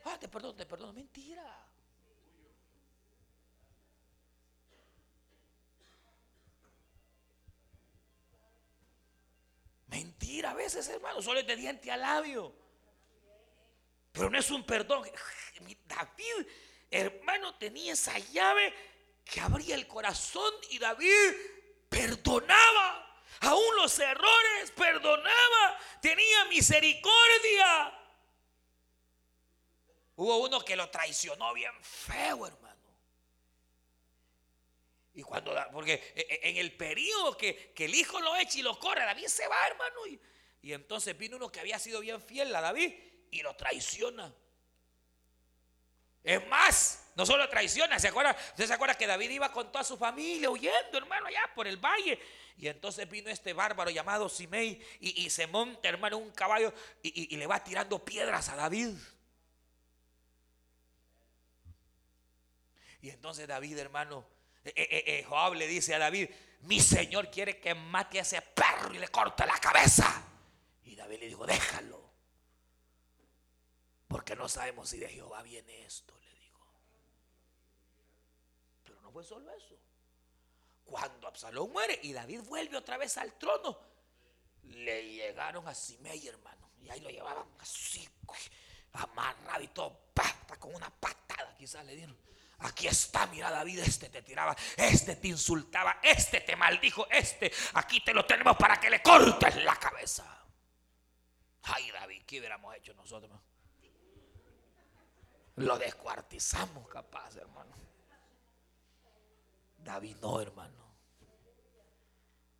Ah, 0.04 0.16
te 0.20 0.28
perdono, 0.28 0.54
te 0.54 0.66
perdono. 0.66 0.92
Mentira. 0.92 1.69
Mentira 9.90 10.52
a 10.52 10.54
veces, 10.54 10.88
hermano, 10.88 11.20
solo 11.20 11.40
es 11.40 11.46
de 11.46 11.56
diente 11.56 11.90
a 11.90 11.96
labio. 11.96 12.54
Pero 14.12 14.30
no 14.30 14.38
es 14.38 14.50
un 14.50 14.64
perdón. 14.64 15.08
David, 15.86 16.46
hermano, 16.90 17.56
tenía 17.56 17.92
esa 17.92 18.16
llave 18.18 18.72
que 19.24 19.40
abría 19.40 19.74
el 19.74 19.88
corazón 19.88 20.52
y 20.70 20.78
David 20.78 21.34
perdonaba. 21.88 23.22
Aún 23.40 23.76
los 23.76 23.98
errores 23.98 24.70
perdonaba. 24.76 25.78
Tenía 26.00 26.44
misericordia. 26.46 27.98
Hubo 30.16 30.36
uno 30.38 30.64
que 30.64 30.76
lo 30.76 30.88
traicionó 30.88 31.52
bien 31.52 31.72
feo, 31.82 32.46
hermano. 32.46 32.69
Y 35.20 35.22
cuando, 35.22 35.54
porque 35.70 36.02
e, 36.16 36.40
e, 36.42 36.48
en 36.48 36.56
el 36.56 36.72
periodo 36.72 37.36
que, 37.36 37.74
el 37.76 37.94
hijo 37.94 38.18
lo 38.20 38.36
echa 38.36 38.58
y 38.58 38.62
lo 38.62 38.78
corre, 38.78 39.04
David 39.04 39.26
se 39.26 39.46
va, 39.46 39.66
hermano. 39.66 40.06
Y, 40.06 40.18
y 40.62 40.72
entonces 40.72 41.16
vino 41.18 41.36
uno 41.36 41.52
que 41.52 41.60
había 41.60 41.78
sido 41.78 42.00
bien 42.00 42.22
fiel 42.22 42.56
a 42.56 42.62
David 42.62 42.90
y 43.30 43.42
lo 43.42 43.54
traiciona. 43.54 44.34
Es 46.24 46.46
más, 46.48 47.12
no 47.16 47.26
solo 47.26 47.46
traiciona, 47.50 47.98
¿se 47.98 48.08
acuerda? 48.08 48.34
Usted 48.48 48.66
se 48.66 48.72
acuerda 48.72 48.94
que 48.94 49.06
David 49.06 49.28
iba 49.28 49.52
con 49.52 49.70
toda 49.70 49.84
su 49.84 49.98
familia 49.98 50.48
huyendo, 50.48 50.96
hermano, 50.96 51.26
allá 51.26 51.50
por 51.54 51.66
el 51.66 51.76
valle. 51.76 52.18
Y 52.56 52.68
entonces 52.68 53.06
vino 53.06 53.28
este 53.28 53.52
bárbaro 53.52 53.90
llamado 53.90 54.26
Simei 54.30 54.80
y, 55.00 55.28
se 55.28 55.46
monta, 55.46 55.86
hermano, 55.86 56.16
un 56.16 56.30
caballo 56.30 56.72
y, 57.02 57.34
y 57.34 57.36
le 57.36 57.46
va 57.46 57.62
tirando 57.62 58.02
piedras 58.02 58.48
a 58.48 58.56
David. 58.56 58.96
Y 63.02 63.10
entonces 63.10 63.46
David, 63.46 63.76
hermano, 63.76 64.39
eh, 64.64 64.72
eh, 64.76 65.04
eh, 65.06 65.24
Joab 65.24 65.54
le 65.54 65.66
dice 65.66 65.94
a 65.94 65.98
David, 65.98 66.28
mi 66.62 66.80
señor 66.80 67.30
quiere 67.30 67.58
que 67.58 67.74
mate 67.74 68.18
a 68.18 68.22
ese 68.22 68.42
perro 68.42 68.94
y 68.94 68.98
le 68.98 69.08
corte 69.08 69.46
la 69.46 69.58
cabeza. 69.58 70.22
Y 70.84 70.94
David 70.94 71.20
le 71.20 71.28
dijo, 71.28 71.46
déjalo. 71.46 72.10
Porque 74.08 74.34
no 74.34 74.48
sabemos 74.48 74.88
si 74.88 74.98
de 74.98 75.08
Jehová 75.08 75.42
viene 75.42 75.84
esto, 75.86 76.18
le 76.18 76.34
dijo. 76.40 76.66
Pero 78.84 79.00
no 79.00 79.12
fue 79.12 79.24
solo 79.24 79.50
eso. 79.54 79.78
Cuando 80.84 81.28
Absalón 81.28 81.72
muere 81.72 81.98
y 82.02 82.12
David 82.12 82.40
vuelve 82.40 82.76
otra 82.76 82.98
vez 82.98 83.16
al 83.16 83.32
trono, 83.38 83.78
le 84.64 85.08
llegaron 85.08 85.66
a 85.68 85.74
Simei, 85.74 86.26
hermano. 86.26 86.70
Y 86.80 86.90
ahí 86.90 87.00
lo 87.00 87.10
llevaban 87.10 87.46
así, 87.60 88.08
amarrado 88.92 89.62
y 89.62 89.68
todo, 89.68 90.10
con 90.58 90.74
una 90.74 90.90
patada 90.90 91.54
quizás 91.56 91.84
le 91.86 91.94
dieron. 91.94 92.18
Aquí 92.60 92.86
está, 92.86 93.26
mira 93.26 93.50
David, 93.50 93.78
este 93.78 94.10
te 94.10 94.22
tiraba, 94.22 94.54
este 94.76 95.16
te 95.16 95.28
insultaba, 95.28 95.98
este 96.02 96.40
te 96.42 96.56
maldijo, 96.56 97.08
este, 97.10 97.50
aquí 97.74 98.00
te 98.04 98.12
lo 98.12 98.26
tenemos 98.26 98.56
para 98.56 98.78
que 98.78 98.90
le 98.90 99.00
cortes 99.02 99.56
la 99.64 99.76
cabeza. 99.76 100.44
Ay 101.62 101.90
David, 101.90 102.22
¿qué 102.26 102.38
hubiéramos 102.38 102.74
hecho 102.76 102.92
nosotros? 102.94 103.40
Lo 105.56 105.78
descuartizamos 105.78 106.88
capaz, 106.88 107.36
hermano. 107.36 107.74
David 109.78 110.16
no, 110.20 110.40
hermano. 110.40 110.90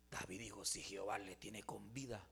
David 0.09 0.39
dijo, 0.39 0.65
si 0.65 0.83
Jehová 0.83 1.17
le 1.19 1.35
tiene 1.35 1.63
con 1.63 1.93
vida, 1.93 2.27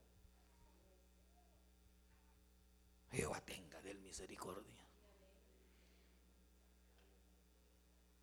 Jehová 3.12 3.40
tenga 3.40 3.80
de 3.80 3.92
él 3.92 4.00
misericordia. 4.00 4.79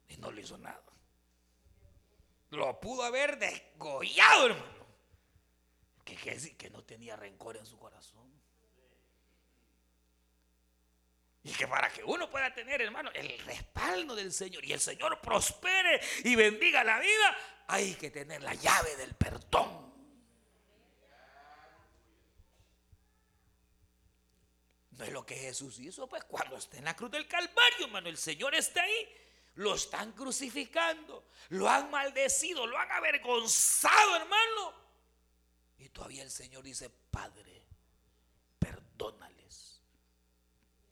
Y 0.09 0.17
no 0.17 0.31
le 0.31 0.41
hizo 0.41 0.57
nada. 0.57 0.83
Lo 2.51 2.79
pudo 2.79 3.03
haber 3.03 3.37
desgollado, 3.37 4.47
hermano. 4.47 4.77
Que, 6.05 6.15
que, 6.15 6.57
que 6.57 6.69
no 6.69 6.83
tenía 6.83 7.15
rencor 7.15 7.57
en 7.57 7.65
su 7.65 7.77
corazón. 7.77 8.31
Y 11.43 11.51
que 11.53 11.67
para 11.67 11.89
que 11.89 12.03
uno 12.03 12.29
pueda 12.29 12.53
tener, 12.53 12.81
hermano, 12.81 13.09
el 13.13 13.39
respaldo 13.39 14.15
del 14.15 14.33
Señor 14.33 14.65
y 14.65 14.73
el 14.73 14.79
Señor 14.79 15.19
prospere 15.21 16.01
y 16.23 16.35
bendiga 16.35 16.83
la 16.83 16.99
vida, 16.99 17.37
hay 17.67 17.95
que 17.95 18.09
tener 18.11 18.41
la 18.41 18.53
llave 18.53 18.95
del 18.97 19.15
perdón. 19.15 19.87
No 24.91 25.03
es 25.03 25.11
lo 25.11 25.25
que 25.25 25.35
Jesús 25.35 25.79
hizo, 25.79 26.07
pues 26.09 26.23
cuando 26.23 26.57
está 26.57 26.77
en 26.77 26.85
la 26.85 26.95
cruz 26.95 27.11
del 27.11 27.27
Calvario, 27.27 27.85
hermano, 27.85 28.09
el 28.09 28.17
Señor 28.17 28.55
está 28.55 28.81
ahí 28.81 29.26
lo 29.57 29.73
están 29.73 30.11
crucificando, 30.11 31.25
lo 31.49 31.67
han 31.67 31.89
maldecido, 31.89 32.67
lo 32.67 32.77
han 32.77 32.91
avergonzado, 32.91 34.15
hermano. 34.15 34.73
Y 35.79 35.89
todavía 35.89 36.23
el 36.23 36.29
Señor 36.29 36.63
dice, 36.63 36.89
Padre, 36.89 37.65
perdónales, 38.59 39.81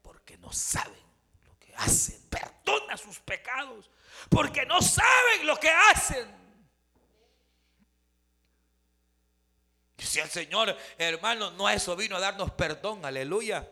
porque 0.01 0.37
no 0.37 0.51
saben 0.51 1.03
lo 1.45 1.57
que 1.59 1.75
hacen. 1.75 2.21
Perdona 2.27 2.97
sus 2.97 3.19
pecados, 3.19 3.89
porque 4.29 4.65
no 4.65 4.81
saben 4.81 5.45
lo 5.45 5.59
que 5.59 5.69
hacen. 5.69 6.45
Si 9.97 10.19
el 10.19 10.29
Señor, 10.29 10.75
hermano, 10.97 11.51
no 11.51 11.67
a 11.67 11.73
eso 11.75 11.95
vino 11.95 12.15
a 12.15 12.19
darnos 12.19 12.51
perdón, 12.51 13.05
aleluya. 13.05 13.71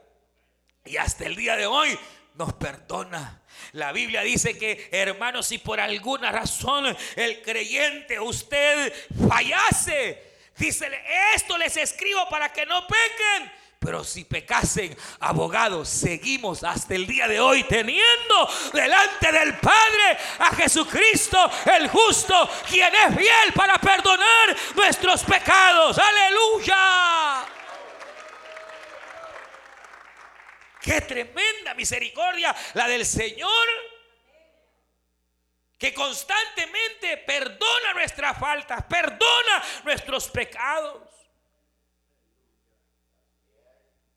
Y 0.86 0.98
hasta 0.98 1.26
el 1.26 1.36
día 1.36 1.56
de 1.56 1.66
hoy 1.66 1.98
nos 2.36 2.54
perdona. 2.54 3.42
La 3.74 3.92
Biblia 3.92 4.22
dice 4.22 4.58
que, 4.58 4.90
hermanos, 4.92 5.48
si 5.48 5.58
por 5.58 5.80
alguna 5.80 6.32
razón 6.32 6.96
el 7.16 7.42
creyente, 7.42 8.20
usted 8.20 8.94
fallase, 9.28 10.22
dice, 10.58 10.90
esto 11.36 11.58
les 11.58 11.78
escribo 11.78 12.28
para 12.30 12.52
que 12.52 12.66
no 12.66 12.86
pequen. 12.88 13.52
Pero 13.80 14.04
si 14.06 14.24
pecasen, 14.24 14.96
abogados, 15.20 15.90
seguimos 15.90 16.64
hasta 16.64 16.96
el 16.96 17.06
día 17.06 17.28
de 17.28 17.42
hoy 17.42 17.66
teniendo 17.66 18.50
delante 18.72 19.30
del 19.30 19.58
Padre 19.58 20.18
a 20.40 20.56
Jesucristo 20.56 21.38
el 21.66 21.90
justo, 21.90 22.50
quien 22.70 22.94
es 22.96 23.16
fiel 23.18 23.54
para 23.54 23.78
perdonar 23.80 24.56
nuestros 24.76 25.24
pecados. 25.24 25.98
Aleluya. 26.00 27.53
Qué 30.84 31.00
tremenda 31.00 31.74
misericordia 31.76 32.54
la 32.74 32.90
del 32.90 33.06
Señor. 33.06 33.50
Que 35.78 35.94
constantemente 35.94 37.18
perdona 37.18 37.94
nuestras 37.94 38.38
faltas, 38.38 38.84
perdona 38.84 39.64
nuestros 39.86 40.28
pecados. 40.30 41.10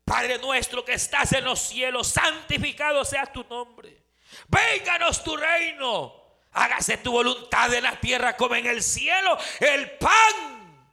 Padre 0.03 0.39
nuestro 0.39 0.83
que 0.83 0.93
estás 0.93 1.31
en 1.33 1.45
los 1.45 1.59
cielos, 1.59 2.09
santificado 2.09 3.05
sea 3.05 3.25
tu 3.25 3.45
nombre. 3.45 4.03
Vénganos 4.47 5.23
tu 5.23 5.37
reino. 5.37 6.15
Hágase 6.51 6.97
tu 6.97 7.13
voluntad 7.13 7.73
en 7.73 7.83
la 7.83 7.97
tierra 7.97 8.35
como 8.35 8.55
en 8.55 8.65
el 8.65 8.83
cielo. 8.83 9.37
El 9.61 9.91
pan 9.91 10.91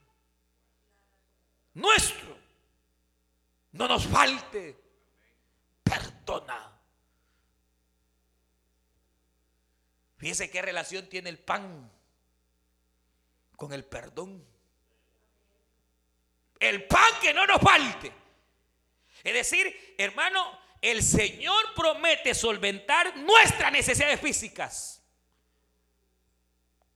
nuestro. 1.73 2.37
No 3.73 3.89
nos 3.89 4.07
falte. 4.07 4.84
Perdona. 6.25 6.71
Fíjese 10.17 10.49
qué 10.49 10.61
relación 10.61 11.07
tiene 11.07 11.29
el 11.29 11.37
pan 11.37 11.91
con 13.55 13.73
el 13.73 13.85
perdón. 13.85 14.43
El 16.59 16.87
pan 16.87 17.11
que 17.21 17.33
no 17.33 17.45
nos 17.45 17.61
falte. 17.61 18.11
Es 19.23 19.33
decir, 19.33 19.95
hermano, 19.97 20.59
el 20.81 21.03
Señor 21.03 21.73
promete 21.75 22.33
solventar 22.33 23.17
nuestras 23.17 23.71
necesidades 23.71 24.19
físicas. 24.19 25.03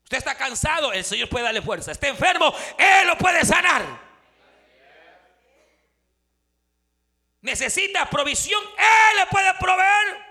Usted 0.04 0.18
está 0.18 0.36
cansado, 0.36 0.92
el 0.92 1.04
Señor 1.04 1.30
puede 1.30 1.46
darle 1.46 1.62
fuerza. 1.62 1.92
Está 1.92 2.08
enfermo, 2.08 2.52
Él 2.78 3.08
lo 3.08 3.18
puede 3.18 3.46
sanar. 3.46 4.09
Necesita 7.42 8.10
provisión, 8.10 8.62
Él 8.78 9.18
le 9.18 9.28
puede 9.28 9.54
proveer. 9.60 10.30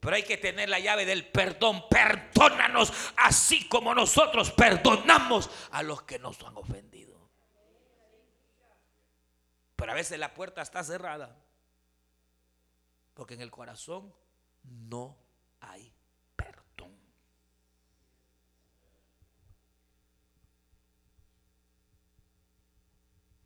Pero 0.00 0.16
hay 0.16 0.22
que 0.22 0.36
tener 0.36 0.68
la 0.68 0.78
llave 0.78 1.04
del 1.04 1.26
perdón. 1.26 1.84
Perdónanos 1.88 2.92
así 3.16 3.68
como 3.68 3.94
nosotros 3.94 4.52
perdonamos 4.52 5.50
a 5.72 5.82
los 5.82 6.02
que 6.02 6.18
nos 6.18 6.42
han 6.44 6.56
ofendido. 6.56 7.28
Pero 9.76 9.92
a 9.92 9.94
veces 9.94 10.18
la 10.18 10.34
puerta 10.34 10.62
está 10.62 10.82
cerrada. 10.82 11.36
Porque 13.14 13.34
en 13.34 13.40
el 13.40 13.50
corazón 13.50 14.14
no 14.62 15.18
hay 15.60 15.92
perdón. 16.36 16.96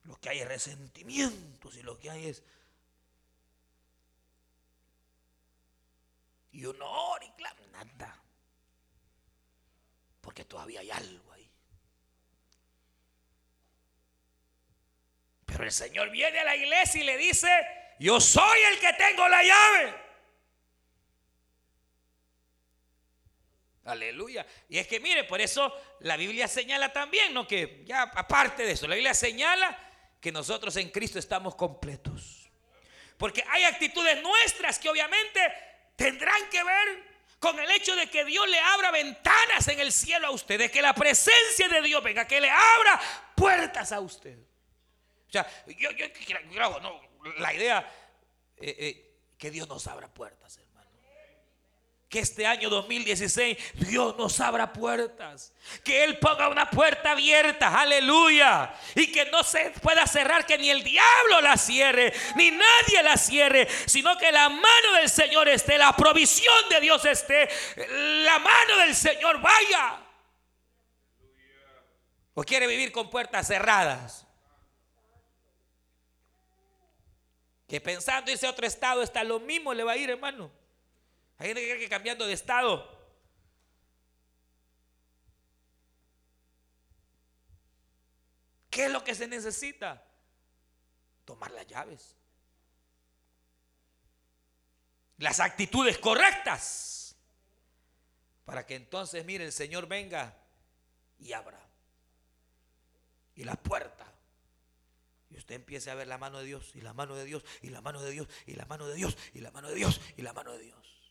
Lo 0.05 0.12
que 0.23 0.31
hay 0.31 0.39
es 0.39 0.49
resentimientos 0.49 1.77
y 1.77 1.83
lo 1.83 1.99
que 1.99 2.09
hay 2.09 2.29
es 2.29 2.45
y 6.53 6.65
honor 6.65 7.25
y 7.25 7.31
claro, 7.33 7.67
nada. 7.73 8.23
Porque 10.21 10.45
todavía 10.45 10.81
hay 10.81 10.93
algo 10.93 11.33
ahí. 11.33 11.51
Pero 15.45 15.65
el 15.65 15.73
Señor 15.73 16.11
viene 16.11 16.39
a 16.39 16.45
la 16.45 16.55
iglesia 16.55 17.01
y 17.01 17.05
le 17.05 17.17
dice, 17.17 17.49
yo 17.99 18.21
soy 18.21 18.61
el 18.71 18.79
que 18.79 18.93
tengo 18.93 19.29
la 19.29 19.43
llave. 19.43 19.95
Aleluya. 23.87 24.47
Y 24.69 24.79
es 24.79 24.87
que 24.87 25.01
mire, 25.01 25.25
por 25.25 25.41
eso 25.41 25.75
la 26.01 26.17
Biblia 26.17 26.47
señala 26.47 26.93
también, 26.93 27.35
¿no? 27.35 27.49
Que 27.49 27.83
ya 27.85 28.03
aparte 28.03 28.65
de 28.65 28.73
eso, 28.73 28.87
la 28.87 28.95
Biblia 28.95 29.15
señala 29.15 29.92
que 30.23 30.31
nosotros 30.31 30.77
en 30.77 30.89
Cristo 30.91 31.19
estamos 31.19 31.57
completos. 31.57 32.49
Porque 33.19 33.45
hay 33.51 33.65
actitudes 33.65 34.23
nuestras 34.23 34.79
que 34.79 34.89
obviamente 34.89 35.41
tendrán 35.97 36.49
que 36.49 36.63
ver 36.63 37.13
con 37.41 37.59
el 37.59 37.69
hecho 37.73 37.97
de 37.97 38.09
que 38.09 38.25
Dios 38.25 38.49
le 38.49 38.61
abra 38.61 38.93
ventanas 38.93 39.67
en 39.67 39.81
el 39.81 39.91
cielo 39.91 40.29
a 40.29 40.31
usted, 40.31 40.61
de 40.61 40.71
que 40.71 40.81
la 40.81 40.95
presencia 40.95 41.69
de 41.69 41.83
Dios 41.83 42.01
venga, 42.05 42.25
que 42.25 42.41
le 42.41 42.49
abra 42.49 43.01
puertas 43.35 43.91
a 43.91 43.99
usted. 43.99 44.39
O 45.27 45.33
sea, 45.33 45.45
yo, 45.67 45.91
yo, 45.91 46.07
no, 46.81 47.01
la 47.39 47.53
idea 47.53 47.81
eh, 48.59 48.77
eh, 48.79 49.17
que 49.37 49.51
Dios 49.51 49.67
nos 49.67 49.89
abra 49.89 50.07
puertas 50.07 50.57
que 52.13 52.19
este 52.19 52.47
año 52.47 52.69
2016 52.69 53.57
Dios 53.89 54.15
nos 54.19 54.39
abra 54.39 54.71
puertas. 54.71 55.55
Que 55.83 56.05
Él 56.05 56.19
ponga 56.19 56.49
una 56.49 56.69
puerta 56.69 57.13
abierta, 57.13 57.81
aleluya. 57.81 58.75
Y 58.95 59.11
que 59.11 59.25
no 59.31 59.43
se 59.43 59.71
pueda 59.81 60.07
cerrar, 60.07 60.45
que 60.45 60.59
ni 60.59 60.69
el 60.69 60.85
diablo 60.85 61.41
la 61.41 61.57
cierre, 61.57 62.13
ni 62.37 62.51
nadie 62.51 63.03
la 63.03 63.17
cierre, 63.17 63.67
sino 63.87 64.19
que 64.19 64.31
la 64.31 64.51
mano 64.51 64.93
del 65.01 65.09
Señor 65.09 65.49
esté, 65.49 65.79
la 65.79 65.97
provisión 65.97 66.69
de 66.69 66.81
Dios 66.81 67.03
esté, 67.07 67.49
la 67.89 68.39
mano 68.39 68.77
del 68.77 68.95
Señor 68.95 69.41
vaya. 69.41 70.07
¿O 72.35 72.43
quiere 72.43 72.67
vivir 72.67 72.93
con 72.93 73.09
puertas 73.09 73.47
cerradas? 73.47 74.27
Que 77.67 77.81
pensando 77.81 78.31
irse 78.31 78.47
a 78.47 78.51
otro 78.51 78.67
estado 78.67 79.03
está 79.03 79.25
lo 79.25 79.41
mismo, 79.41 79.73
le 79.73 79.83
va 79.83 79.93
a 79.93 79.97
ir, 79.97 80.11
hermano. 80.11 80.62
Hay 81.39 81.49
gente 81.49 81.61
que 81.61 81.69
cree 81.69 81.81
que 81.81 81.89
cambiando 81.89 82.27
de 82.27 82.33
estado. 82.33 83.03
¿Qué 88.71 88.87
es 88.87 88.91
lo 88.91 89.05
que 89.05 89.15
se 89.15 89.29
necesita? 89.29 90.03
Tomar 91.27 91.51
las 91.51 91.67
llaves. 91.67 92.17
Las 95.19 95.41
actitudes 95.41 95.99
correctas. 95.99 97.15
Para 98.45 98.65
que 98.67 98.75
entonces, 98.75 99.25
mire, 99.25 99.45
el 99.45 99.53
Señor 99.53 99.87
venga 99.87 100.35
y 101.19 101.33
abra. 101.33 101.61
Y 103.35 103.45
la 103.45 103.57
puerta. 103.57 104.11
Y 105.29 105.37
usted 105.37 105.55
empiece 105.55 105.91
a 105.91 105.95
ver 105.95 106.07
la 106.07 106.19
mano 106.19 106.39
de 106.39 106.45
Dios, 106.45 106.75
y 106.75 106.81
la 106.81 106.93
mano 106.93 107.15
de 107.15 107.25
Dios, 107.25 107.45
y 107.63 107.71
la 107.71 107.81
mano 107.81 108.03
de 108.03 108.11
Dios, 108.11 108.29
y 108.47 108.55
la 108.55 108.67
mano 108.67 108.87
de 108.87 108.95
Dios, 108.95 109.17
y 109.35 109.41
la 109.41 109.51
mano 109.51 109.69
de 109.69 109.75
Dios, 109.75 110.01
y 110.17 110.23
la 110.23 110.33
mano 110.33 110.53
de 110.53 110.59
Dios. 110.59 111.02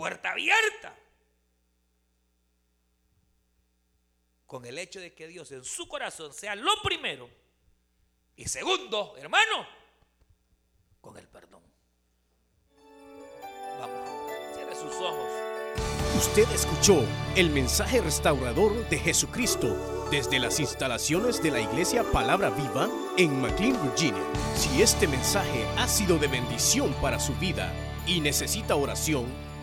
Puerta 0.00 0.30
abierta. 0.30 0.96
Con 4.46 4.64
el 4.64 4.78
hecho 4.78 4.98
de 4.98 5.12
que 5.12 5.28
Dios 5.28 5.52
en 5.52 5.62
su 5.62 5.86
corazón 5.88 6.32
sea 6.32 6.54
lo 6.54 6.72
primero. 6.82 7.28
Y 8.34 8.46
segundo, 8.46 9.14
hermano, 9.18 9.68
con 11.02 11.18
el 11.18 11.28
perdón. 11.28 11.62
Vamos, 13.78 14.54
cierre 14.54 14.74
sus 14.74 14.94
ojos. 14.94 15.28
Usted 16.16 16.50
escuchó 16.50 17.04
el 17.36 17.50
mensaje 17.50 18.00
restaurador 18.00 18.88
de 18.88 18.98
Jesucristo 18.98 20.08
desde 20.10 20.38
las 20.38 20.60
instalaciones 20.60 21.42
de 21.42 21.50
la 21.50 21.60
iglesia 21.60 22.04
Palabra 22.04 22.48
Viva 22.48 22.88
en 23.18 23.38
McLean, 23.38 23.78
Virginia. 23.82 24.24
Si 24.54 24.80
este 24.80 25.06
mensaje 25.06 25.66
ha 25.76 25.86
sido 25.86 26.16
de 26.16 26.28
bendición 26.28 26.90
para 27.02 27.20
su 27.20 27.34
vida 27.34 27.70
y 28.06 28.20
necesita 28.20 28.76
oración, 28.76 29.49